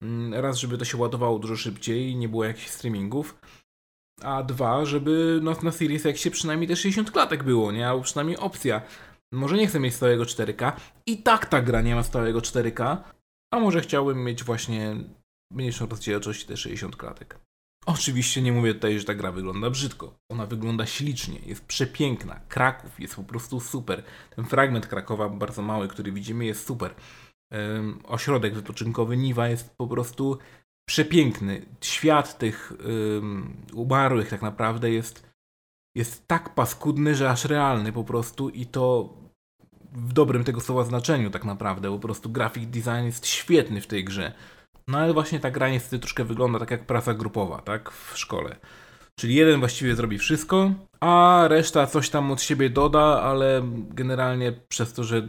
mm, 0.02 0.34
raz, 0.34 0.56
żeby 0.56 0.78
to 0.78 0.84
się 0.84 0.96
ładowało 0.96 1.38
dużo 1.38 1.56
szybciej, 1.56 2.16
nie 2.16 2.28
było 2.28 2.44
jakichś 2.44 2.68
streamingów, 2.68 3.38
a 4.22 4.42
dwa, 4.42 4.84
żeby 4.84 5.40
no, 5.42 5.56
na 5.62 5.72
Series 5.72 6.06
X 6.06 6.28
przynajmniej 6.30 6.68
te 6.68 6.76
60 6.76 7.10
klatek 7.10 7.44
było, 7.44 7.72
nie? 7.72 7.88
Albo 7.88 8.02
przynajmniej 8.02 8.36
opcja. 8.36 8.82
Może 9.32 9.56
nie 9.56 9.66
chcę 9.66 9.80
mieć 9.80 9.94
stałego 9.94 10.24
4K. 10.24 10.72
I 11.06 11.22
tak 11.22 11.46
ta 11.46 11.62
gra 11.62 11.82
nie 11.82 11.94
ma 11.94 12.02
stałego 12.02 12.38
4K. 12.38 12.96
A 13.52 13.60
może 13.60 13.80
chciałbym 13.80 14.24
mieć 14.24 14.44
właśnie 14.44 14.96
mniejszą 15.52 15.86
rozdzielczość 15.86 16.44
te 16.44 16.56
60 16.56 16.96
klatek. 16.96 17.38
Oczywiście 17.86 18.42
nie 18.42 18.52
mówię 18.52 18.74
tutaj, 18.74 18.98
że 18.98 19.04
ta 19.04 19.14
gra 19.14 19.32
wygląda 19.32 19.70
brzydko. 19.70 20.14
Ona 20.28 20.46
wygląda 20.46 20.86
ślicznie, 20.86 21.38
jest 21.46 21.64
przepiękna. 21.64 22.40
Kraków 22.48 23.00
jest 23.00 23.16
po 23.16 23.22
prostu 23.22 23.60
super. 23.60 24.02
Ten 24.36 24.44
fragment 24.44 24.86
Krakowa, 24.86 25.28
bardzo 25.28 25.62
mały, 25.62 25.88
który 25.88 26.12
widzimy, 26.12 26.44
jest 26.44 26.66
super. 26.66 26.94
Um, 27.52 28.00
ośrodek 28.04 28.54
wypoczynkowy 28.54 29.16
Niwa 29.16 29.48
jest 29.48 29.76
po 29.76 29.86
prostu 29.86 30.38
przepiękny. 30.88 31.66
Świat 31.80 32.38
tych 32.38 32.72
um, 33.14 33.56
umarłych 33.72 34.28
tak 34.28 34.42
naprawdę 34.42 34.90
jest, 34.90 35.26
jest 35.96 36.28
tak 36.28 36.54
paskudny, 36.54 37.14
że 37.14 37.30
aż 37.30 37.44
realny 37.44 37.92
po 37.92 38.04
prostu 38.04 38.48
i 38.48 38.66
to 38.66 39.14
w 39.92 40.12
dobrym 40.12 40.44
tego 40.44 40.60
słowa 40.60 40.84
znaczeniu 40.84 41.30
tak 41.30 41.44
naprawdę. 41.44 41.90
Po 41.90 41.98
prostu 41.98 42.30
graphic 42.30 42.70
design 42.70 43.04
jest 43.04 43.26
świetny 43.26 43.80
w 43.80 43.86
tej 43.86 44.04
grze. 44.04 44.32
No 44.88 44.98
ale 44.98 45.12
właśnie 45.12 45.40
ta 45.40 45.50
gra 45.50 45.68
niestety 45.68 45.98
troszkę 45.98 46.24
wygląda 46.24 46.58
tak 46.58 46.70
jak 46.70 46.86
praca 46.86 47.14
grupowa, 47.14 47.60
tak? 47.60 47.90
W 47.90 48.18
szkole. 48.18 48.56
Czyli 49.16 49.34
jeden 49.34 49.60
właściwie 49.60 49.96
zrobi 49.96 50.18
wszystko, 50.18 50.70
a 51.00 51.44
reszta 51.48 51.86
coś 51.86 52.10
tam 52.10 52.30
od 52.30 52.42
siebie 52.42 52.70
doda, 52.70 53.22
ale 53.22 53.62
generalnie 53.90 54.52
przez 54.68 54.92
to, 54.92 55.04
że 55.04 55.28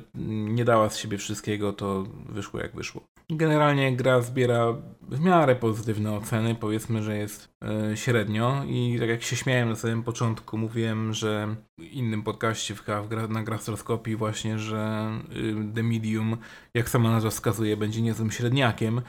nie 0.55 0.65
dała 0.65 0.89
z 0.89 0.97
siebie 0.97 1.17
wszystkiego, 1.17 1.73
to 1.73 2.03
wyszło 2.29 2.59
jak 2.59 2.75
wyszło. 2.75 3.01
Generalnie 3.29 3.95
gra 3.95 4.21
zbiera 4.21 4.73
w 5.01 5.19
miarę 5.19 5.55
pozytywne 5.55 6.13
oceny, 6.13 6.55
powiedzmy, 6.55 7.03
że 7.03 7.17
jest 7.17 7.49
yy, 7.89 7.97
średnio 7.97 8.63
i 8.67 8.97
tak 8.99 9.09
jak 9.09 9.23
się 9.23 9.35
śmiałem 9.35 9.69
na 9.69 9.75
samym 9.75 10.03
początku, 10.03 10.57
mówiłem, 10.57 11.13
że 11.13 11.55
w 11.77 11.83
innym 11.83 12.23
podcaście 12.23 12.75
w, 12.75 12.83
w, 12.83 13.29
na 13.29 13.43
Grastroskopii 13.43 14.15
właśnie, 14.15 14.59
że 14.59 15.09
yy, 15.29 15.73
The 15.75 15.83
Medium, 15.83 16.37
jak 16.73 16.89
sama 16.89 17.11
nazwa 17.11 17.29
wskazuje, 17.29 17.77
będzie 17.77 18.01
niezłym 18.01 18.31
średniakiem, 18.31 19.01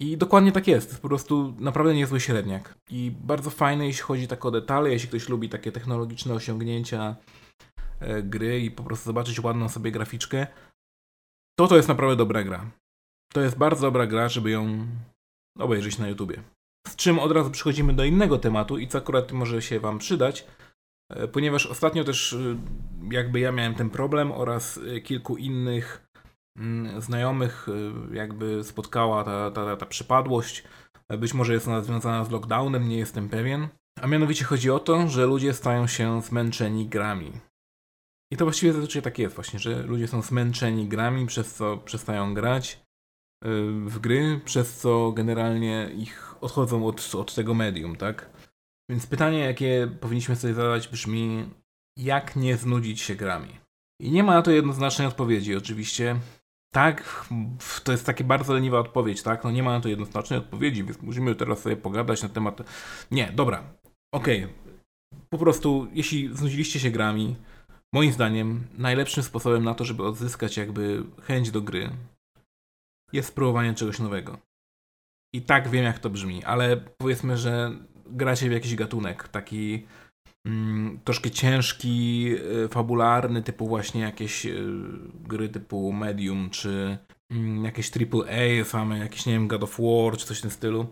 i 0.00 0.16
dokładnie 0.16 0.52
tak 0.52 0.68
jest. 0.68 0.88
jest 0.88 1.02
po 1.02 1.08
prostu 1.08 1.54
naprawdę 1.58 1.94
niezły 1.94 2.20
średniak. 2.20 2.74
I 2.90 3.12
bardzo 3.20 3.50
fajny, 3.50 3.86
jeśli 3.86 4.02
chodzi 4.02 4.28
tak 4.28 4.46
o 4.46 4.50
detale, 4.50 4.90
jeśli 4.90 5.08
ktoś 5.08 5.28
lubi 5.28 5.48
takie 5.48 5.72
technologiczne 5.72 6.34
osiągnięcia 6.34 7.16
e, 8.00 8.22
gry 8.22 8.60
i 8.60 8.70
po 8.70 8.82
prostu 8.82 9.04
zobaczyć 9.04 9.40
ładną 9.40 9.68
sobie 9.68 9.92
graficzkę, 9.92 10.46
to 11.58 11.68
to 11.68 11.76
jest 11.76 11.88
naprawdę 11.88 12.16
dobra 12.16 12.44
gra. 12.44 12.70
To 13.32 13.40
jest 13.40 13.58
bardzo 13.58 13.86
dobra 13.86 14.06
gra, 14.06 14.28
żeby 14.28 14.50
ją 14.50 14.86
obejrzeć 15.58 15.98
na 15.98 16.08
YouTubie. 16.08 16.42
Z 16.88 16.96
czym 16.96 17.18
od 17.18 17.32
razu 17.32 17.50
przechodzimy 17.50 17.92
do 17.92 18.04
innego 18.04 18.38
tematu 18.38 18.78
i 18.78 18.88
co 18.88 18.98
akurat 18.98 19.32
może 19.32 19.62
się 19.62 19.80
Wam 19.80 19.98
przydać, 19.98 20.46
e, 21.10 21.28
ponieważ 21.28 21.66
ostatnio 21.66 22.04
też 22.04 22.32
e, 22.32 22.56
jakby 23.12 23.40
ja 23.40 23.52
miałem 23.52 23.74
ten 23.74 23.90
problem 23.90 24.32
oraz 24.32 24.80
kilku 25.04 25.36
innych 25.36 26.09
znajomych 26.98 27.68
y, 27.68 28.16
jakby 28.16 28.64
spotkała 28.64 29.24
ta, 29.24 29.50
ta, 29.50 29.76
ta 29.76 29.86
przypadłość. 29.86 30.64
Być 31.18 31.34
może 31.34 31.52
jest 31.52 31.68
ona 31.68 31.80
związana 31.80 32.24
z 32.24 32.30
lockdownem, 32.30 32.88
nie 32.88 32.98
jestem 32.98 33.28
pewien. 33.28 33.68
A 34.00 34.06
mianowicie 34.06 34.44
chodzi 34.44 34.70
o 34.70 34.78
to, 34.78 35.08
że 35.08 35.26
ludzie 35.26 35.54
stają 35.54 35.86
się 35.86 36.22
zmęczeni 36.22 36.88
grami. 36.88 37.32
I 38.32 38.36
to 38.36 38.44
właściwie 38.44 38.72
zazwyczaj 38.72 39.02
tak 39.02 39.18
jest 39.18 39.34
właśnie, 39.34 39.58
że 39.58 39.82
ludzie 39.82 40.08
są 40.08 40.22
zmęczeni 40.22 40.88
grami, 40.88 41.26
przez 41.26 41.54
co 41.54 41.76
przestają 41.76 42.34
grać 42.34 42.80
y, 43.44 43.48
w 43.86 43.98
gry, 43.98 44.40
przez 44.44 44.78
co 44.78 45.12
generalnie 45.12 45.90
ich 45.94 46.34
odchodzą 46.40 46.86
od, 46.86 47.14
od 47.14 47.34
tego 47.34 47.54
medium, 47.54 47.96
tak? 47.96 48.30
Więc 48.90 49.06
pytanie, 49.06 49.38
jakie 49.38 49.88
powinniśmy 50.00 50.36
sobie 50.36 50.54
zadać 50.54 50.88
brzmi, 50.88 51.50
jak 51.98 52.36
nie 52.36 52.56
znudzić 52.56 53.00
się 53.00 53.14
grami? 53.14 53.56
I 54.00 54.10
nie 54.10 54.22
ma 54.22 54.34
na 54.34 54.42
to 54.42 54.50
jednoznacznej 54.50 55.08
odpowiedzi, 55.08 55.56
oczywiście. 55.56 56.16
Tak, 56.74 57.26
to 57.84 57.92
jest 57.92 58.06
takie 58.06 58.24
bardzo 58.24 58.54
leniwa 58.54 58.78
odpowiedź, 58.78 59.22
tak? 59.22 59.44
No 59.44 59.50
nie 59.50 59.62
ma 59.62 59.70
na 59.70 59.80
to 59.80 59.88
jednoznacznej 59.88 60.38
odpowiedzi, 60.38 60.84
więc 60.84 61.02
musimy 61.02 61.34
teraz 61.34 61.58
sobie 61.58 61.76
pogadać 61.76 62.22
na 62.22 62.28
temat. 62.28 62.60
Nie, 63.10 63.32
dobra. 63.32 63.72
Okej. 64.14 64.44
Okay. 64.44 64.54
Po 65.30 65.38
prostu, 65.38 65.88
jeśli 65.92 66.36
znudziliście 66.36 66.80
się 66.80 66.90
grami, 66.90 67.36
moim 67.94 68.12
zdaniem 68.12 68.66
najlepszym 68.78 69.22
sposobem 69.22 69.64
na 69.64 69.74
to, 69.74 69.84
żeby 69.84 70.02
odzyskać 70.02 70.56
jakby 70.56 71.04
chęć 71.22 71.50
do 71.50 71.60
gry, 71.60 71.90
jest 73.12 73.28
spróbowanie 73.28 73.74
czegoś 73.74 73.98
nowego. 73.98 74.38
I 75.34 75.42
tak 75.42 75.68
wiem, 75.68 75.84
jak 75.84 75.98
to 75.98 76.10
brzmi, 76.10 76.44
ale 76.44 76.76
powiedzmy, 76.76 77.36
że 77.36 77.72
gracie 78.06 78.48
w 78.48 78.52
jakiś 78.52 78.74
gatunek, 78.74 79.28
taki 79.28 79.86
troszkę 81.04 81.30
ciężki, 81.30 82.26
y, 82.64 82.68
fabularny, 82.68 83.42
typu 83.42 83.68
właśnie 83.68 84.00
jakieś 84.00 84.46
y, 84.46 84.64
gry 85.14 85.48
typu 85.48 85.92
Medium, 85.92 86.50
czy 86.50 86.98
mm, 87.30 87.64
jakieś 87.64 87.90
AAA 87.96 88.64
same, 88.64 88.98
jakieś, 88.98 89.26
nie 89.26 89.32
wiem, 89.32 89.48
God 89.48 89.62
of 89.62 89.78
War, 89.80 90.16
czy 90.16 90.26
coś 90.26 90.38
w 90.38 90.42
tym 90.42 90.50
stylu. 90.50 90.86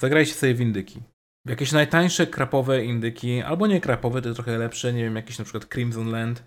Zagrajcie 0.00 0.34
sobie 0.34 0.54
w 0.54 0.60
indyki. 0.60 1.00
Jakieś 1.48 1.72
najtańsze 1.72 2.26
krapowe 2.26 2.84
indyki, 2.84 3.42
albo 3.42 3.66
nie 3.66 3.80
krapowe, 3.80 4.22
to 4.22 4.34
trochę 4.34 4.58
lepsze, 4.58 4.92
nie 4.92 5.04
wiem, 5.04 5.16
jakieś 5.16 5.38
na 5.38 5.44
przykład 5.44 5.66
Crimson 5.66 6.10
Land, 6.10 6.44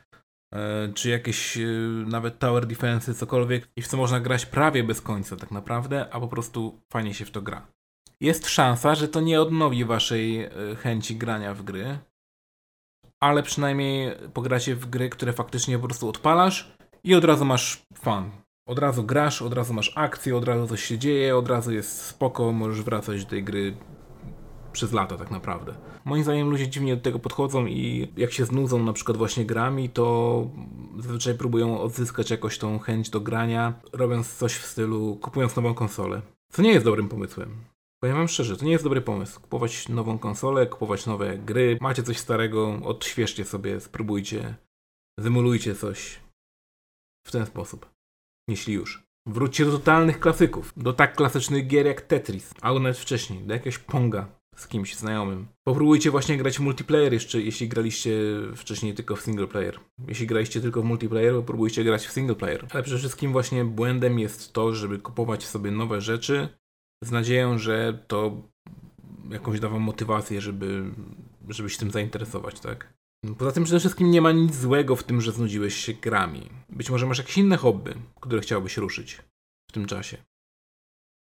y, 0.56 0.58
czy 0.94 1.10
jakieś 1.10 1.58
nawet 2.06 2.40
Tower 2.40 2.66
Defense, 2.66 3.14
cokolwiek, 3.14 3.70
i 3.76 3.82
w 3.82 3.88
co 3.88 3.98
można 3.98 4.20
grać 4.20 4.46
prawie 4.46 4.84
bez 4.84 5.02
końca 5.02 5.36
tak 5.36 5.52
naprawdę, 5.52 6.14
a 6.14 6.20
po 6.20 6.28
prostu 6.28 6.82
fajnie 6.94 7.14
się 7.14 7.26
w 7.26 7.32
to 7.32 7.42
gra 7.42 7.68
jest 8.22 8.50
szansa, 8.50 8.96
że 8.96 9.08
to 9.08 9.22
nie 9.22 9.42
odnowi 9.42 9.86
waszej 9.86 10.44
e, 10.44 10.52
chęci 10.76 11.16
grania 11.16 11.54
w 11.54 11.64
gry, 11.64 12.00
ale 13.20 13.44
przynajmniej 13.44 14.12
pogracie 14.34 14.76
w 14.76 14.90
gry, 14.90 15.10
które 15.10 15.34
faktycznie 15.34 15.80
po 15.80 15.88
prostu 15.88 16.10
odpalasz 16.10 16.72
i 17.04 17.16
od 17.16 17.26
razu 17.26 17.46
masz 17.46 17.82
fan. 17.94 18.32
Od 18.68 18.80
razu 18.80 19.04
grasz, 19.04 19.42
od 19.42 19.54
razu 19.54 19.74
masz 19.74 19.92
akcję, 19.96 20.38
od 20.38 20.46
razu 20.46 20.68
coś 20.68 20.84
się 20.84 20.98
dzieje, 20.98 21.38
od 21.38 21.48
razu 21.48 21.74
jest 21.74 22.02
spoko, 22.02 22.52
możesz 22.52 22.82
wracać 22.82 23.24
do 23.24 23.30
tej 23.30 23.44
gry 23.44 23.78
przez 24.72 24.94
lata 24.94 25.18
tak 25.18 25.32
naprawdę. 25.32 25.74
Moim 26.06 26.24
zdaniem 26.24 26.50
ludzie 26.50 26.70
dziwnie 26.70 26.96
do 26.96 27.02
tego 27.02 27.20
podchodzą 27.20 27.66
i 27.66 28.14
jak 28.18 28.32
się 28.32 28.46
znudzą 28.46 28.84
na 28.84 28.94
przykład 28.94 29.18
właśnie 29.18 29.46
grami, 29.46 29.90
to 29.90 30.48
zazwyczaj 31.00 31.34
próbują 31.34 31.82
odzyskać 31.82 32.32
jakoś 32.32 32.58
tą 32.58 32.80
chęć 32.80 33.10
do 33.10 33.22
grania, 33.22 33.74
robiąc 33.94 34.34
coś 34.34 34.54
w 34.54 34.66
stylu 34.66 35.16
kupując 35.16 35.56
nową 35.56 35.74
konsolę. 35.74 36.22
Co 36.52 36.62
nie 36.62 36.72
jest 36.72 36.86
dobrym 36.86 37.10
pomysłem. 37.10 37.71
Powiem 38.04 38.18
wam 38.18 38.28
szczerze, 38.28 38.58
to 38.58 38.66
nie 38.66 38.72
jest 38.72 38.84
dobry 38.84 39.02
pomysł. 39.02 39.42
Kupować 39.42 39.90
nową 39.90 40.20
konsolę, 40.20 40.68
kupować 40.68 41.06
nowe 41.06 41.38
gry. 41.38 41.78
Macie 41.82 42.04
coś 42.04 42.18
starego, 42.18 42.80
odświeżcie 42.84 43.46
sobie, 43.46 43.82
spróbujcie, 43.82 44.56
zymulujcie 45.20 45.76
coś 45.76 46.20
w 47.28 47.32
ten 47.32 47.46
sposób. 47.46 47.90
Jeśli 48.48 48.74
już. 48.74 49.04
Wróćcie 49.28 49.66
do 49.66 49.72
totalnych 49.72 50.20
klasyków, 50.20 50.74
do 50.78 50.94
tak 50.94 51.16
klasycznych 51.16 51.68
gier 51.68 51.86
jak 51.86 52.02
Tetris, 52.02 52.54
albo 52.62 52.80
nawet 52.80 52.98
wcześniej, 52.98 53.40
do 53.40 53.54
jakiegoś 53.54 53.78
Ponga 53.78 54.28
z 54.56 54.68
kimś 54.68 54.96
znajomym. 54.96 55.48
Popróbujcie 55.64 56.12
właśnie 56.12 56.38
grać 56.38 56.58
w 56.58 56.62
multiplayer 56.62 57.14
jeszcze, 57.14 57.42
jeśli 57.42 57.68
graliście 57.68 58.12
wcześniej 58.56 58.94
tylko 58.94 59.16
w 59.16 59.22
single 59.22 59.48
player. 59.48 59.80
Jeśli 60.08 60.28
graliście 60.28 60.62
tylko 60.62 60.82
w 60.82 60.86
multiplayer, 60.86 61.36
popróbujcie 61.36 61.84
grać 61.84 62.08
w 62.08 62.12
single 62.12 62.36
player. 62.36 62.68
Ale 62.72 62.84
przede 62.84 63.00
wszystkim 63.00 63.32
właśnie 63.32 63.66
błędem 63.66 64.20
jest 64.20 64.54
to, 64.54 64.74
żeby 64.74 65.00
kupować 65.00 65.46
sobie 65.46 65.72
nowe 65.72 66.02
rzeczy, 66.02 66.50
z 67.04 67.12
nadzieją, 67.12 67.58
że 67.58 68.04
to 68.08 68.42
jakąś 69.30 69.60
da 69.60 69.70
wam 69.70 69.82
motywację, 69.82 70.42
żeby, 70.42 70.92
żeby 71.50 71.70
się 71.70 71.78
tym 71.78 71.92
zainteresować, 71.92 72.60
tak? 72.60 72.94
Poza 73.38 73.52
tym 73.52 73.64
przede 73.64 73.80
wszystkim 73.80 74.12
nie 74.12 74.22
ma 74.22 74.32
nic 74.32 74.56
złego 74.56 74.96
w 74.96 75.04
tym, 75.04 75.22
że 75.22 75.32
znudziłeś 75.32 75.76
się 75.76 75.94
grami. 75.94 76.50
Być 76.70 76.90
może 76.90 77.06
masz 77.06 77.18
jakieś 77.18 77.38
inne 77.38 77.58
hobby, 77.58 77.94
które 78.22 78.42
chciałbyś 78.42 78.78
ruszyć 78.78 79.22
w 79.70 79.74
tym 79.74 79.86
czasie. 79.86 80.18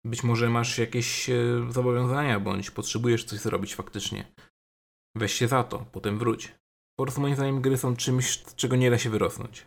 Być 0.06 0.22
może 0.22 0.50
masz 0.50 0.78
jakieś 0.78 1.30
e, 1.30 1.36
zobowiązania, 1.70 2.40
bądź 2.40 2.70
potrzebujesz 2.70 3.24
coś 3.24 3.38
zrobić 3.38 3.74
faktycznie. 3.74 4.32
Weź 5.16 5.32
się 5.32 5.48
za 5.48 5.64
to, 5.64 5.86
potem 5.92 6.18
wróć. 6.18 6.54
Po 6.98 7.04
prostu 7.04 7.20
moim 7.20 7.34
zdaniem 7.34 7.60
gry 7.60 7.76
są 7.76 7.96
czymś, 7.96 8.44
z 8.44 8.54
czego 8.54 8.76
nie 8.76 8.90
da 8.90 8.98
się 8.98 9.10
wyrosnąć. 9.10 9.66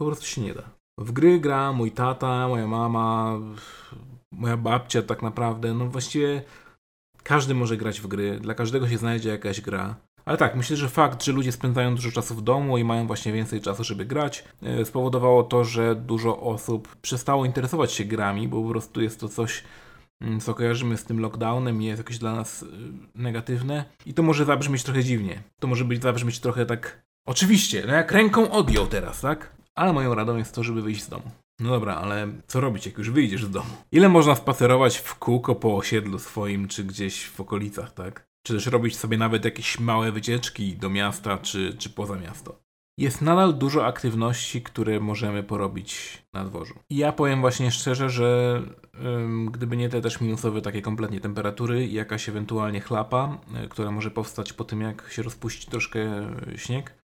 Po 0.00 0.06
prostu 0.06 0.26
się 0.26 0.40
nie 0.40 0.54
da. 0.54 0.70
W 0.98 1.12
gry 1.12 1.40
gra 1.40 1.72
mój 1.72 1.92
tata, 1.92 2.48
moja 2.48 2.66
mama, 2.66 3.38
moja 4.32 4.56
babcia 4.56 5.02
tak 5.02 5.22
naprawdę, 5.22 5.74
no 5.74 5.86
właściwie 5.86 6.42
każdy 7.22 7.54
może 7.54 7.76
grać 7.76 8.00
w 8.00 8.06
gry, 8.06 8.40
dla 8.40 8.54
każdego 8.54 8.88
się 8.88 8.98
znajdzie 8.98 9.28
jakaś 9.28 9.60
gra. 9.60 9.96
Ale 10.24 10.38
tak, 10.38 10.56
myślę, 10.56 10.76
że 10.76 10.88
fakt, 10.88 11.24
że 11.24 11.32
ludzie 11.32 11.52
spędzają 11.52 11.94
dużo 11.94 12.10
czasu 12.10 12.34
w 12.34 12.42
domu 12.42 12.78
i 12.78 12.84
mają 12.84 13.06
właśnie 13.06 13.32
więcej 13.32 13.60
czasu, 13.60 13.84
żeby 13.84 14.04
grać, 14.04 14.44
e, 14.62 14.84
spowodowało 14.84 15.42
to, 15.42 15.64
że 15.64 15.94
dużo 15.94 16.40
osób 16.40 16.96
przestało 16.96 17.44
interesować 17.44 17.92
się 17.92 18.04
grami, 18.04 18.48
bo 18.48 18.62
po 18.62 18.68
prostu 18.68 19.02
jest 19.02 19.20
to 19.20 19.28
coś, 19.28 19.64
mm, 20.20 20.40
co 20.40 20.54
kojarzymy 20.54 20.96
z 20.96 21.04
tym 21.04 21.20
lockdownem 21.20 21.82
i 21.82 21.84
jest 21.84 22.00
jakieś 22.00 22.18
dla 22.18 22.34
nas 22.34 22.62
e, 22.62 22.66
negatywne. 23.14 23.84
I 24.06 24.14
to 24.14 24.22
może 24.22 24.44
zabrzmieć 24.44 24.82
trochę 24.82 25.04
dziwnie. 25.04 25.42
To 25.60 25.66
może 25.66 25.84
być 25.84 26.02
zabrzmieć 26.02 26.40
trochę 26.40 26.66
tak 26.66 27.02
Oczywiście, 27.26 27.84
no 27.86 27.92
jak 27.92 28.12
ręką 28.12 28.50
odjął 28.50 28.86
teraz, 28.86 29.20
tak? 29.20 29.52
Ale 29.78 29.92
moją 29.92 30.14
radą 30.14 30.36
jest 30.36 30.54
to, 30.54 30.62
żeby 30.62 30.82
wyjść 30.82 31.02
z 31.02 31.08
domu. 31.08 31.30
No 31.60 31.70
dobra, 31.70 31.94
ale 31.94 32.28
co 32.46 32.60
robić, 32.60 32.86
jak 32.86 32.98
już 32.98 33.10
wyjdziesz 33.10 33.44
z 33.44 33.50
domu? 33.50 33.70
Ile 33.92 34.08
można 34.08 34.34
spacerować 34.34 34.98
w 34.98 35.14
kółko 35.14 35.54
po 35.54 35.76
osiedlu 35.76 36.18
swoim, 36.18 36.68
czy 36.68 36.84
gdzieś 36.84 37.26
w 37.26 37.40
okolicach, 37.40 37.94
tak? 37.94 38.26
Czy 38.46 38.54
też 38.54 38.66
robić 38.66 38.96
sobie 38.96 39.18
nawet 39.18 39.44
jakieś 39.44 39.80
małe 39.80 40.12
wycieczki 40.12 40.76
do 40.76 40.90
miasta, 40.90 41.38
czy, 41.38 41.76
czy 41.78 41.90
poza 41.90 42.16
miasto? 42.16 42.62
Jest 42.98 43.22
nadal 43.22 43.54
dużo 43.54 43.86
aktywności, 43.86 44.62
które 44.62 45.00
możemy 45.00 45.42
porobić 45.42 46.22
na 46.32 46.44
dworzu. 46.44 46.74
I 46.90 46.96
ja 46.96 47.12
powiem 47.12 47.40
właśnie 47.40 47.70
szczerze, 47.70 48.10
że 48.10 48.62
ym, 49.04 49.46
gdyby 49.46 49.76
nie 49.76 49.88
te 49.88 50.00
też 50.00 50.20
minusowe 50.20 50.62
takie 50.62 50.82
kompletnie 50.82 51.20
temperatury, 51.20 51.86
jakaś 51.86 52.28
ewentualnie 52.28 52.80
chlapa, 52.80 53.38
y, 53.64 53.68
która 53.68 53.90
może 53.90 54.10
powstać 54.10 54.52
po 54.52 54.64
tym, 54.64 54.80
jak 54.80 55.10
się 55.10 55.22
rozpuści 55.22 55.70
troszkę 55.70 56.00
śnieg, 56.56 57.02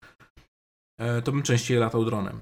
y, 1.18 1.22
to 1.22 1.33
bym 1.33 1.42
częściej 1.42 1.78
latał 1.78 2.04
dronem. 2.04 2.40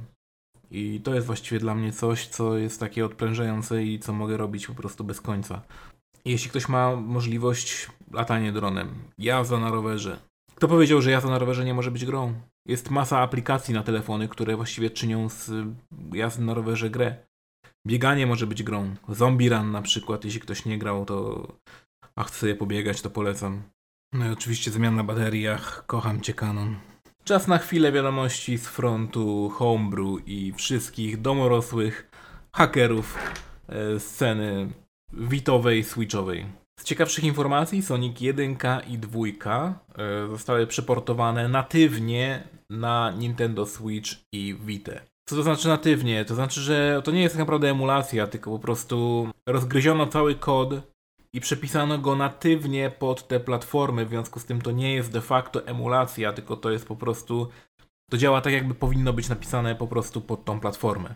I 0.71 1.01
to 1.01 1.15
jest 1.15 1.27
właściwie 1.27 1.61
dla 1.61 1.75
mnie 1.75 1.93
coś, 1.93 2.27
co 2.27 2.59
jest 2.59 2.81
takie 2.81 3.07
odprężające 3.07 3.85
i 3.85 3.99
co 3.99 4.13
mogę 4.13 4.37
robić 4.37 4.67
po 4.67 4.75
prostu 4.75 5.05
bez 5.05 5.21
końca. 5.21 5.63
Jeśli 6.25 6.51
ktoś 6.51 6.69
ma 6.69 6.97
możliwość 6.97 7.89
latania 8.13 8.53
dronem, 8.53 8.95
jazda 9.19 9.59
na 9.59 9.71
rowerze. 9.71 10.19
Kto 10.55 10.69
powiedział, 10.69 11.03
że 11.03 11.11
jazda 11.11 11.31
na 11.31 11.39
rowerze 11.39 11.65
nie 11.65 11.75
może 11.75 11.91
być 11.91 12.05
grą? 12.05 12.35
Jest 12.69 12.91
masa 12.91 13.19
aplikacji 13.19 13.75
na 13.75 13.83
telefony, 13.83 14.29
które 14.29 14.57
właściwie 14.57 14.91
czynią 14.91 15.29
z 15.29 15.51
jazdy 16.13 16.45
na 16.45 16.55
rowerze 16.55 16.91
grę. 16.91 17.17
Bieganie 17.87 18.27
może 18.27 18.47
być 18.47 18.63
grą. 18.63 18.95
Zombie 19.09 19.49
Run 19.49 19.71
na 19.71 19.83
przykład, 19.83 20.25
jeśli 20.25 20.41
ktoś 20.41 20.65
nie 20.65 20.79
grał, 20.79 21.05
to 21.05 21.47
a 22.17 22.25
chce 22.25 22.49
je 22.49 22.55
pobiegać, 22.55 23.03
to 23.03 23.11
polecam. 23.11 23.63
No 24.13 24.27
i 24.27 24.31
oczywiście 24.31 24.71
zmiana 24.71 24.97
na 24.97 25.05
bateriach. 25.05 25.87
Kocham 25.87 26.21
cię, 26.21 26.35
Canon. 26.35 26.77
Czas 27.29 27.49
na 27.49 27.59
chwilę 27.59 27.93
wiadomości 27.93 28.59
z 28.59 28.69
frontu 28.69 29.49
Homebrew 29.49 30.29
i 30.29 30.53
wszystkich 30.53 31.21
domorosłych 31.21 32.11
hakerów 32.53 33.19
e, 33.69 34.01
sceny 34.01 34.69
witowej, 35.13 35.85
switchowej. 35.85 36.47
Z 36.81 36.85
ciekawszych 36.85 37.25
informacji 37.25 37.83
Sonic 37.83 38.21
1 38.21 38.57
i 38.89 38.99
2 38.99 39.19
e, 39.99 40.29
zostały 40.29 40.67
przeportowane 40.67 41.49
natywnie 41.49 42.49
na 42.71 43.11
Nintendo 43.11 43.67
Switch 43.67 44.11
i 44.33 44.57
Vita. 44.61 45.01
Co 45.29 45.37
to 45.37 45.43
znaczy 45.43 45.69
natywnie? 45.69 46.25
To 46.25 46.35
znaczy, 46.35 46.61
że 46.61 47.03
to 47.05 47.11
nie 47.11 47.23
jest 47.23 47.35
tak 47.35 47.41
naprawdę 47.41 47.71
emulacja, 47.71 48.27
tylko 48.27 48.51
po 48.51 48.59
prostu 48.59 49.29
rozgryziono 49.49 50.07
cały 50.07 50.35
kod 50.35 50.75
i 51.37 51.41
przepisano 51.41 51.99
go 51.99 52.17
natywnie 52.17 52.91
pod 52.91 53.29
te 53.29 53.41
platformy, 53.41 54.07
w 54.07 54.09
związku 54.09 54.41
z 54.41 54.45
tym 54.45 54.63
to 54.63 54.73
nie 54.73 54.95
jest 54.95 55.13
de 55.13 55.21
facto 55.21 55.67
emulacja, 55.67 56.33
tylko 56.33 56.57
to 56.57 56.71
jest 56.71 56.89
po 56.89 56.97
prostu. 56.97 57.49
To 58.11 58.17
działa 58.17 58.41
tak, 58.41 58.53
jakby 58.53 58.75
powinno 58.75 59.13
być 59.13 59.29
napisane 59.29 59.75
po 59.75 59.87
prostu 59.87 60.21
pod 60.21 60.45
tą 60.45 60.61
platformę. 60.61 61.15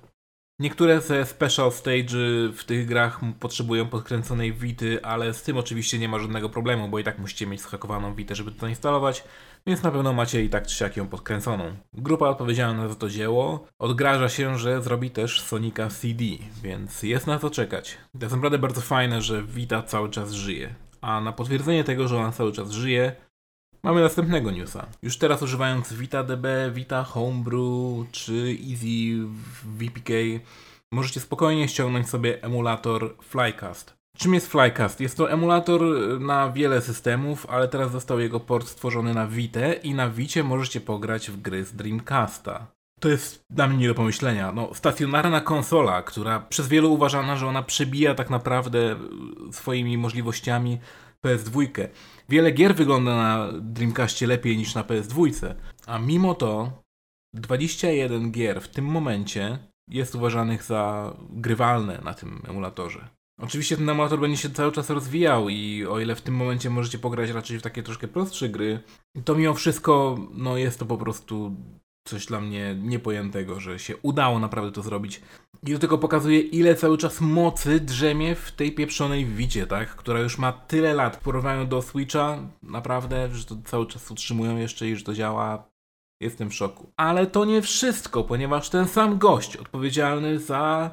Niektóre 0.59 1.01
ze 1.01 1.27
special 1.27 1.73
stage 1.73 2.19
w 2.53 2.65
tych 2.67 2.87
grach 2.87 3.21
potrzebują 3.41 3.89
podkręconej 3.89 4.53
wity, 4.53 5.05
ale 5.05 5.35
z 5.35 5.43
tym 5.43 5.57
oczywiście 5.57 5.99
nie 5.99 6.09
ma 6.09 6.19
żadnego 6.19 6.49
problemu, 6.49 6.89
bo 6.89 6.99
i 6.99 7.05
tak 7.05 7.19
musicie 7.19 7.47
mieć 7.47 7.61
schakowaną 7.61 8.15
witę, 8.15 8.35
żeby 8.35 8.53
to 8.53 8.69
instalować, 8.69 9.25
więc 9.67 9.83
na 9.83 9.91
pewno 9.91 10.13
macie 10.13 10.45
i 10.45 10.49
tak 10.49 10.67
czy 10.67 10.77
siak 10.77 10.97
ją 10.97 11.09
podkręconą. 11.09 11.65
Grupa 11.93 12.29
odpowiedzialna 12.29 12.89
za 12.89 12.95
to 12.95 13.09
dzieło 13.09 13.67
odgraża 13.79 14.29
się, 14.29 14.59
że 14.59 14.83
zrobi 14.83 15.11
też 15.11 15.41
Sonika 15.41 15.89
CD, 15.89 16.25
więc 16.63 17.03
jest 17.03 17.27
na 17.27 17.39
to 17.39 17.51
czekać. 17.51 17.97
To 18.13 18.25
jest 18.25 18.35
naprawdę 18.35 18.59
bardzo 18.59 18.81
fajne, 18.81 19.23
że 19.23 19.43
Vita 19.43 19.83
cały 19.83 20.11
czas 20.11 20.33
żyje. 20.33 20.75
A 21.01 21.21
na 21.21 21.33
potwierdzenie 21.33 21.85
tego, 21.85 22.09
że 22.09 22.19
ona 22.19 22.33
cały 22.33 22.53
czas 22.53 22.71
żyje, 22.71 23.17
Mamy 23.83 24.01
następnego 24.01 24.51
newsa. 24.51 24.87
Już 25.03 25.19
teraz 25.19 25.43
używając 25.43 25.93
VitaDB, 25.93 26.47
Vita 26.73 27.05
Homebrew 27.05 28.11
czy 28.13 28.57
Easy 28.71 29.29
VPK 29.65 30.13
możecie 30.93 31.21
spokojnie 31.21 31.69
ściągnąć 31.69 32.09
sobie 32.09 32.43
emulator 32.43 33.17
Flycast. 33.23 34.00
Czym 34.17 34.35
jest 34.35 34.47
Flycast? 34.47 35.01
Jest 35.01 35.17
to 35.17 35.31
emulator 35.31 35.81
na 36.21 36.53
wiele 36.53 36.81
systemów, 36.81 37.47
ale 37.47 37.69
teraz 37.69 37.93
został 37.93 38.21
jego 38.21 38.41
port 38.41 38.69
stworzony 38.69 39.15
na 39.15 39.27
Vita 39.27 39.73
i 39.73 39.95
na 39.95 40.11
Vicie 40.11 40.43
możecie 40.43 40.81
pograć 40.81 41.31
w 41.31 41.41
gry 41.41 41.65
z 41.65 41.73
Dreamcasta. 41.73 42.67
To 43.01 43.09
jest 43.09 43.45
dla 43.51 43.67
mnie 43.67 43.79
nie 43.79 43.89
do 43.89 43.95
pomyślenia. 43.95 44.53
No, 44.53 44.75
stacjonarna 44.75 45.41
konsola, 45.41 46.03
która 46.03 46.41
przez 46.41 46.69
wielu 46.69 46.93
uważana, 46.93 47.37
że 47.37 47.47
ona 47.47 47.63
przebija 47.63 48.15
tak 48.15 48.31
naprawdę 48.31 48.97
swoimi 49.53 49.99
możliwościami 49.99 50.79
PS2. 51.27 51.89
Wiele 52.29 52.51
gier 52.51 52.75
wygląda 52.75 53.17
na 53.17 53.49
Dreamcastie 53.53 54.27
lepiej 54.27 54.57
niż 54.57 54.75
na 54.75 54.83
PS2, 54.83 55.55
a 55.87 55.99
mimo 55.99 56.35
to 56.35 56.83
21 57.35 58.33
gier 58.33 58.61
w 58.61 58.69
tym 58.69 58.85
momencie 58.85 59.59
jest 59.91 60.15
uważanych 60.15 60.63
za 60.63 61.13
grywalne 61.31 62.01
na 62.05 62.15
tym 62.15 62.43
emulatorze. 62.49 63.09
Oczywiście 63.43 63.77
ten 63.77 63.89
emulator 63.89 64.21
będzie 64.21 64.37
się 64.37 64.51
cały 64.51 64.73
czas 64.73 64.91
rozwijał 64.91 65.49
i 65.49 65.87
o 65.87 66.01
ile 66.01 66.15
w 66.15 66.23
tym 66.23 66.35
momencie 66.35 66.71
możecie 66.71 66.99
pograć 66.99 67.31
raczej 67.31 67.59
w 67.59 67.63
takie 67.63 67.83
troszkę 67.83 68.09
prostsze 68.09 68.49
gry, 68.49 68.81
to 69.25 69.35
mimo 69.35 69.55
wszystko 69.55 70.19
no 70.35 70.57
jest 70.57 70.79
to 70.79 70.87
po 70.87 70.99
prostu 70.99 71.57
coś 72.05 72.27
dla 72.27 72.41
mnie 72.41 72.77
niepojętego, 72.83 73.61
że 73.61 73.79
się 73.79 73.97
udało 73.97 74.39
naprawdę 74.39 74.73
to 74.73 74.83
zrobić. 74.83 75.21
I 75.67 75.73
to 75.73 75.79
tylko 75.79 75.99
pokazuje, 75.99 76.41
ile 76.41 76.75
cały 76.75 76.99
czas 76.99 77.21
mocy 77.21 77.81
drzemie 77.81 78.35
w 78.35 78.53
tej 78.53 78.73
pieprzonej 78.73 79.27
wicie, 79.27 79.67
tak? 79.67 79.97
Która 79.97 80.21
już 80.21 80.39
ma 80.39 80.53
tyle 80.53 80.95
lat 80.95 81.23
w 81.25 81.69
do 81.69 81.83
Switcha, 81.83 82.39
naprawdę, 82.63 83.29
że 83.33 83.45
to 83.45 83.57
cały 83.65 83.87
czas 83.87 84.11
utrzymują 84.11 84.57
jeszcze 84.57 84.89
i 84.89 84.97
że 84.97 85.05
to 85.05 85.15
działa. 85.15 85.71
Jestem 86.23 86.51
w 86.51 86.55
szoku. 86.55 86.93
Ale 86.97 87.27
to 87.27 87.45
nie 87.45 87.63
wszystko, 87.63 88.25
ponieważ 88.25 88.71
ten 88.71 88.89
sam 88.89 89.19
gość 89.19 89.57
odpowiedzialny 89.57 90.39
za 90.39 90.91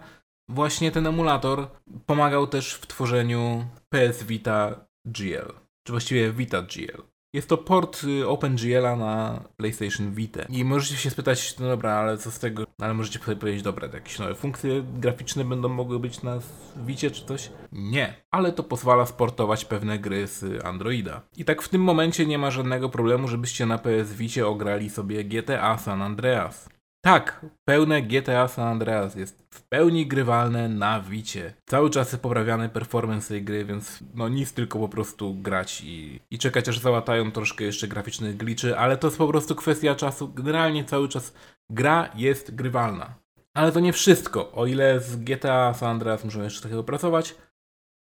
właśnie 0.49 0.91
ten 0.91 1.07
emulator 1.07 1.67
pomagał 2.05 2.47
też 2.47 2.73
w 2.73 2.87
tworzeniu 2.87 3.65
PS 3.89 4.23
Vita 4.23 4.85
GL. 5.05 5.53
Czy 5.83 5.91
właściwie 5.91 6.31
Vita 6.31 6.61
GL. 6.61 7.03
Jest 7.33 7.49
to 7.49 7.57
port 7.57 8.03
y, 8.03 8.27
OpenGL-a 8.27 8.95
na 8.95 9.43
PlayStation 9.57 10.11
Vita. 10.11 10.41
I 10.49 10.65
możecie 10.65 10.95
się 10.95 11.09
spytać, 11.09 11.59
no 11.59 11.67
dobra, 11.67 11.93
ale 11.93 12.17
co 12.17 12.31
z 12.31 12.39
tego? 12.39 12.63
Ale 12.81 12.93
możecie 12.93 13.19
sobie 13.19 13.37
powiedzieć, 13.37 13.61
dobra, 13.61 13.87
jakieś 13.93 14.19
nowe 14.19 14.35
funkcje 14.35 14.83
graficzne 14.99 15.45
będą 15.45 15.69
mogły 15.69 15.99
być 15.99 16.23
na 16.23 16.39
Vicie 16.75 17.11
czy 17.11 17.25
coś? 17.25 17.51
Nie. 17.71 18.13
Ale 18.31 18.51
to 18.51 18.63
pozwala 18.63 19.05
sportować 19.05 19.65
pewne 19.65 19.99
gry 19.99 20.27
z 20.27 20.65
Androida. 20.65 21.21
I 21.37 21.45
tak 21.45 21.61
w 21.61 21.69
tym 21.69 21.81
momencie 21.81 22.25
nie 22.25 22.37
ma 22.37 22.51
żadnego 22.51 22.89
problemu, 22.89 23.27
żebyście 23.27 23.65
na 23.65 23.77
PS 23.77 24.13
Vicie 24.13 24.47
ograli 24.47 24.89
sobie 24.89 25.23
GTA 25.23 25.77
San 25.77 26.01
Andreas. 26.01 26.69
Tak, 27.01 27.45
pełne 27.65 28.01
GTA 28.01 28.47
San 28.47 28.67
Andreas 28.67 29.15
jest 29.15 29.47
w 29.49 29.61
pełni 29.61 30.07
grywalne 30.07 30.69
na 30.69 31.01
Wicie. 31.01 31.53
Cały 31.65 31.89
czas 31.89 32.11
jest 32.11 32.23
poprawiany 32.23 32.69
performance 32.69 33.27
tej 33.27 33.43
gry, 33.43 33.65
więc 33.65 33.99
no 34.13 34.29
nic, 34.29 34.53
tylko 34.53 34.79
po 34.79 34.89
prostu 34.89 35.33
grać 35.33 35.81
i, 35.81 36.19
i 36.31 36.39
czekać 36.39 36.69
aż 36.69 36.79
załatają 36.79 37.31
troszkę 37.31 37.63
jeszcze 37.63 37.87
graficznych 37.87 38.37
gliczy, 38.37 38.77
ale 38.77 38.97
to 38.97 39.07
jest 39.07 39.17
po 39.17 39.27
prostu 39.27 39.55
kwestia 39.55 39.95
czasu. 39.95 40.33
Generalnie 40.33 40.85
cały 40.85 41.09
czas 41.09 41.33
gra 41.69 42.09
jest 42.15 42.55
grywalna. 42.55 43.13
Ale 43.53 43.71
to 43.71 43.79
nie 43.79 43.93
wszystko. 43.93 44.51
O 44.51 44.65
ile 44.65 44.99
z 44.99 45.15
GTA 45.15 45.73
San 45.73 45.89
Andreas 45.89 46.23
muszą 46.23 46.43
jeszcze 46.43 46.61
takiego 46.61 46.83
pracować, 46.83 47.35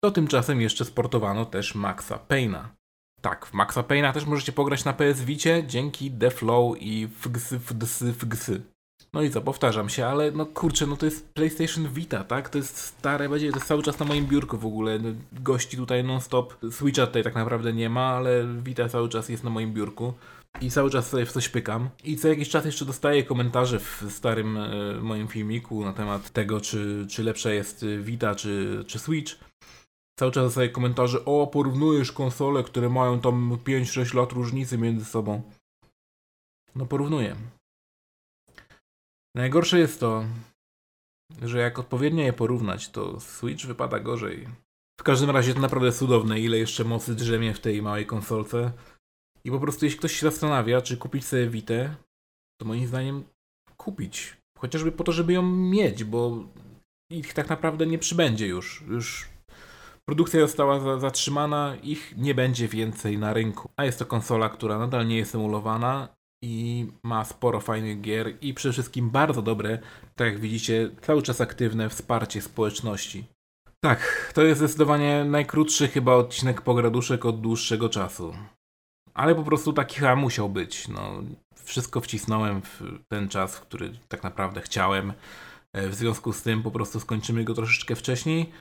to 0.03 0.11
tymczasem 0.11 0.61
jeszcze 0.61 0.85
sportowano 0.85 1.45
też 1.45 1.75
Maxa 1.75 2.17
Payna. 2.17 2.75
Tak, 3.21 3.45
w 3.45 3.53
Maxa 3.53 3.83
Payna 3.83 4.13
też 4.13 4.25
możecie 4.25 4.51
pograć 4.51 4.85
na 4.85 4.93
PS 4.93 5.21
Vicie 5.21 5.63
dzięki 5.67 6.11
The 6.11 6.31
Flow 6.31 6.75
i 6.79 7.07
FGS, 7.07 7.53
FGS, 7.53 8.03
FGS. 8.17 8.51
No 9.13 9.21
i 9.21 9.29
co, 9.29 9.41
powtarzam 9.41 9.89
się, 9.89 10.05
ale 10.05 10.31
no 10.31 10.45
kurczę, 10.45 10.87
no 10.87 10.97
to 10.97 11.05
jest 11.05 11.33
PlayStation 11.33 11.87
Vita, 11.87 12.23
tak? 12.23 12.49
To 12.49 12.57
jest 12.57 12.77
stare, 12.77 13.29
będzie 13.29 13.51
to 13.51 13.57
jest 13.57 13.67
cały 13.67 13.83
czas 13.83 13.99
na 13.99 14.05
moim 14.05 14.25
biurku 14.25 14.57
w 14.57 14.65
ogóle. 14.65 14.99
No, 14.99 15.09
gości 15.31 15.77
tutaj 15.77 16.03
non-stop. 16.03 16.57
Switcha 16.71 17.07
tutaj 17.07 17.23
tak 17.23 17.35
naprawdę 17.35 17.73
nie 17.73 17.89
ma, 17.89 18.05
ale 18.05 18.47
Vita 18.63 18.89
cały 18.89 19.09
czas 19.09 19.29
jest 19.29 19.43
na 19.43 19.49
moim 19.49 19.73
biurku. 19.73 20.13
I 20.61 20.71
cały 20.71 20.89
czas 20.89 21.09
sobie 21.09 21.25
w 21.25 21.31
coś 21.31 21.49
pykam. 21.49 21.89
I 22.03 22.17
co 22.17 22.27
jakiś 22.27 22.49
czas 22.49 22.65
jeszcze 22.65 22.85
dostaję 22.85 23.23
komentarze 23.23 23.79
w 23.79 24.03
starym 24.09 24.57
e, 24.57 24.69
moim 25.01 25.27
filmiku 25.27 25.85
na 25.85 25.93
temat 25.93 26.29
tego, 26.29 26.61
czy, 26.61 27.05
czy 27.09 27.23
lepsza 27.23 27.49
jest 27.49 27.85
Vita, 28.01 28.35
czy, 28.35 28.83
czy 28.87 28.99
Switch. 28.99 29.35
Cały 30.19 30.31
czas 30.31 30.43
dostaję 30.43 30.69
komentarze, 30.69 31.25
o 31.25 31.47
porównujesz 31.47 32.11
konsole, 32.11 32.63
które 32.63 32.89
mają 32.89 33.19
tam 33.19 33.57
5-6 33.65 34.15
lat 34.15 34.31
różnicy 34.31 34.77
między 34.77 35.05
sobą. 35.05 35.41
No 36.75 36.85
porównuję. 36.85 37.35
Najgorsze 39.35 39.79
jest 39.79 39.99
to, 39.99 40.25
że 41.41 41.59
jak 41.59 41.79
odpowiednio 41.79 42.23
je 42.23 42.33
porównać, 42.33 42.89
to 42.89 43.19
Switch 43.19 43.65
wypada 43.65 43.99
gorzej. 43.99 44.47
W 44.99 45.03
każdym 45.03 45.29
razie 45.29 45.53
to 45.53 45.59
naprawdę 45.59 45.91
cudowne, 45.91 46.39
ile 46.39 46.57
jeszcze 46.57 46.83
mocy 46.83 47.15
drzemie 47.15 47.53
w 47.53 47.59
tej 47.59 47.81
małej 47.81 48.05
konsolce. 48.05 48.71
I 49.43 49.51
po 49.51 49.59
prostu 49.59 49.85
jeśli 49.85 49.99
ktoś 49.99 50.11
się 50.11 50.25
zastanawia, 50.25 50.81
czy 50.81 50.97
kupić 50.97 51.25
sobie 51.25 51.47
Vita, 51.47 51.95
to 52.61 52.65
moim 52.65 52.87
zdaniem 52.87 53.23
kupić. 53.77 54.37
Chociażby 54.57 54.91
po 54.91 55.03
to, 55.03 55.11
żeby 55.11 55.33
ją 55.33 55.41
mieć, 55.51 56.03
bo 56.03 56.43
ich 57.11 57.33
tak 57.33 57.49
naprawdę 57.49 57.85
nie 57.85 57.99
przybędzie 57.99 58.47
już. 58.47 58.83
Już 58.87 59.29
produkcja 60.05 60.39
została 60.39 60.99
zatrzymana, 60.99 61.75
ich 61.83 62.17
nie 62.17 62.35
będzie 62.35 62.67
więcej 62.67 63.17
na 63.17 63.33
rynku. 63.33 63.69
A 63.77 63.85
jest 63.85 63.99
to 63.99 64.05
konsola, 64.05 64.49
która 64.49 64.79
nadal 64.79 65.07
nie 65.07 65.17
jest 65.17 65.35
emulowana 65.35 66.15
i 66.43 66.87
ma 67.03 67.25
sporo 67.25 67.59
fajnych 67.59 68.01
gier 68.01 68.33
i 68.41 68.53
przede 68.53 68.73
wszystkim 68.73 69.09
bardzo 69.09 69.41
dobre, 69.41 69.79
tak 70.15 70.27
jak 70.27 70.39
widzicie, 70.39 70.89
cały 71.01 71.21
czas 71.21 71.41
aktywne 71.41 71.89
wsparcie 71.89 72.41
społeczności. 72.41 73.25
Tak, 73.79 74.31
to 74.33 74.43
jest 74.43 74.59
zdecydowanie 74.59 75.25
najkrótszy 75.25 75.87
chyba 75.87 76.15
odcinek 76.15 76.61
Pograduszek 76.61 77.25
od 77.25 77.41
dłuższego 77.41 77.89
czasu. 77.89 78.33
Ale 79.13 79.35
po 79.35 79.43
prostu 79.43 79.73
taki 79.73 79.95
chyba 79.95 80.15
musiał 80.15 80.49
być. 80.49 80.87
No, 80.87 81.23
wszystko 81.63 82.01
wcisnąłem 82.01 82.61
w 82.61 82.81
ten 83.07 83.29
czas, 83.29 83.59
który 83.59 83.91
tak 84.07 84.23
naprawdę 84.23 84.61
chciałem. 84.61 85.13
E, 85.73 85.89
w 85.89 85.95
związku 85.95 86.33
z 86.33 86.41
tym 86.41 86.63
po 86.63 86.71
prostu 86.71 86.99
skończymy 86.99 87.43
go 87.43 87.53
troszeczkę 87.53 87.95
wcześniej. 87.95 88.51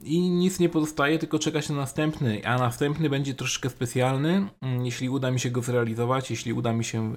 I 0.00 0.30
nic 0.30 0.58
nie 0.58 0.68
pozostaje, 0.68 1.18
tylko 1.18 1.38
czekać 1.38 1.68
na 1.68 1.76
następny. 1.76 2.46
A 2.46 2.58
następny 2.58 3.10
będzie 3.10 3.34
troszeczkę 3.34 3.70
specjalny, 3.70 4.48
mm, 4.60 4.86
jeśli 4.86 5.08
uda 5.08 5.30
mi 5.30 5.40
się 5.40 5.50
go 5.50 5.62
zrealizować, 5.62 6.30
jeśli 6.30 6.52
uda 6.52 6.72
mi 6.72 6.84
się 6.84 7.16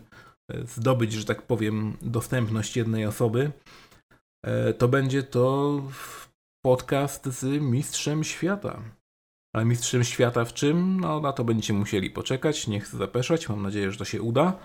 e, 0.52 0.68
zdobyć, 0.68 1.14
że 1.14 1.26
tak 1.26 1.42
powiem, 1.42 1.98
dostępność 2.02 2.78
jednej 2.78 3.06
osoby, 3.06 3.52
e, 4.46 4.74
to 4.74 4.88
będzie 4.88 5.24
to 5.24 5.82
podcast 6.66 7.26
z 7.26 7.62
Mistrzem 7.62 8.24
Świata. 8.24 8.82
Ale 9.56 9.66
Mistrzem 9.66 10.04
Świata 10.04 10.46
w 10.46 10.54
czym? 10.54 11.00
No 11.00 11.22
na 11.22 11.34
to 11.34 11.44
będziecie 11.44 11.74
musieli 11.74 12.10
poczekać, 12.10 12.68
nie 12.68 12.80
chcę 12.80 12.98
zapeszać, 12.98 13.50
mam 13.50 13.62
nadzieję, 13.62 13.92
że 13.92 13.98
to 13.98 14.06
się 14.06 14.22
uda. 14.22 14.60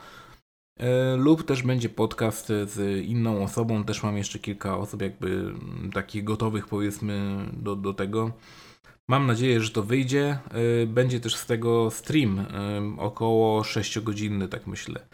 E, 0.81 1.17
lub 1.17 1.43
też 1.43 1.63
będzie 1.63 1.89
podcast 1.89 2.47
z 2.47 3.05
inną 3.05 3.43
osobą, 3.43 3.85
też 3.85 4.03
mam 4.03 4.17
jeszcze 4.17 4.39
kilka 4.39 4.79
osób 4.79 5.03
jakby 5.03 5.55
takich 5.93 6.25
gotowych 6.25 6.67
powiedzmy 6.67 7.47
do, 7.53 7.77
do 7.77 7.95
tego. 7.95 8.33
Mam 9.09 9.27
nadzieję, 9.27 9.61
że 9.61 9.71
to 9.71 9.83
wyjdzie. 9.83 10.39
E, 10.83 10.87
będzie 10.87 11.21
też 11.21 11.37
z 11.37 11.47
tego 11.47 11.91
stream, 11.91 12.39
e, 12.39 12.47
około 12.99 13.65
6 13.65 14.01
godzinny, 14.01 14.49
tak 14.49 14.67
myślę. 14.67 15.07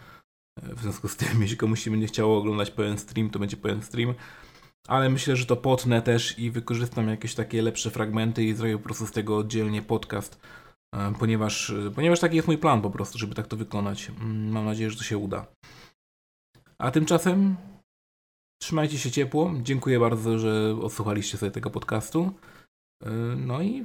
W 0.62 0.80
związku 0.82 1.08
z 1.08 1.16
tym, 1.16 1.40
jeśli 1.42 1.56
komuś 1.56 1.82
się 1.82 1.90
będzie 1.90 2.06
chciało 2.06 2.38
oglądać 2.38 2.70
pełen 2.70 2.98
stream, 2.98 3.30
to 3.30 3.38
będzie 3.38 3.56
pełen 3.56 3.82
stream 3.82 4.14
ale 4.86 5.10
myślę, 5.10 5.36
że 5.36 5.46
to 5.46 5.56
potnę 5.56 6.02
też 6.02 6.38
i 6.38 6.50
wykorzystam 6.50 7.08
jakieś 7.08 7.34
takie 7.34 7.62
lepsze 7.62 7.90
fragmenty 7.90 8.44
i 8.44 8.54
zrobię 8.54 8.78
po 8.78 8.84
prostu 8.84 9.06
z 9.06 9.12
tego 9.12 9.36
oddzielnie 9.36 9.82
podcast, 9.82 10.40
ponieważ, 11.18 11.70
e, 11.70 11.90
ponieważ 11.90 12.20
taki 12.20 12.36
jest 12.36 12.48
mój 12.48 12.58
plan 12.58 12.82
po 12.82 12.90
prostu, 12.90 13.18
żeby 13.18 13.34
tak 13.34 13.46
to 13.46 13.56
wykonać. 13.56 14.10
Mm, 14.20 14.48
mam 14.48 14.64
nadzieję, 14.64 14.90
że 14.90 14.96
to 14.96 15.04
się 15.04 15.18
uda. 15.18 15.46
A 16.78 16.90
tymczasem 16.90 17.56
trzymajcie 18.62 18.98
się 18.98 19.10
ciepło. 19.10 19.54
Dziękuję 19.62 20.00
bardzo, 20.00 20.38
że 20.38 20.76
odsłuchaliście 20.82 21.38
sobie 21.38 21.50
tego 21.52 21.70
podcastu. 21.70 22.32
E, 23.02 23.10
no 23.36 23.62
i 23.62 23.84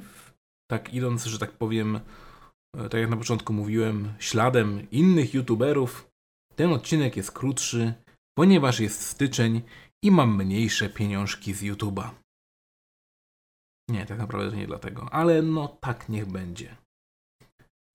tak 0.70 0.94
idąc, 0.94 1.24
że 1.24 1.38
tak 1.38 1.52
powiem, 1.52 2.00
tak 2.90 3.00
jak 3.00 3.10
na 3.10 3.16
początku 3.16 3.52
mówiłem, 3.52 4.14
śladem 4.18 4.90
innych 4.90 5.34
youtuberów, 5.34 6.10
ten 6.56 6.72
odcinek 6.72 7.16
jest 7.16 7.32
krótszy, 7.32 7.94
ponieważ 8.38 8.80
jest 8.80 9.00
styczeń 9.00 9.62
i 10.04 10.10
mam 10.10 10.36
mniejsze 10.36 10.88
pieniążki 10.88 11.54
z 11.54 11.62
YouTube'a. 11.62 12.10
Nie, 13.90 14.06
tak 14.06 14.18
naprawdę 14.18 14.50
to 14.50 14.56
nie 14.56 14.66
dlatego, 14.66 15.08
ale 15.12 15.42
no 15.42 15.68
tak 15.68 16.08
niech 16.08 16.26
będzie. 16.26 16.76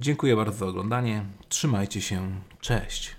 Dziękuję 0.02 0.36
bardzo 0.36 0.58
za 0.58 0.66
oglądanie. 0.66 1.26
Trzymajcie 1.50 2.02
się. 2.02 2.42
Cześć. 2.62 3.17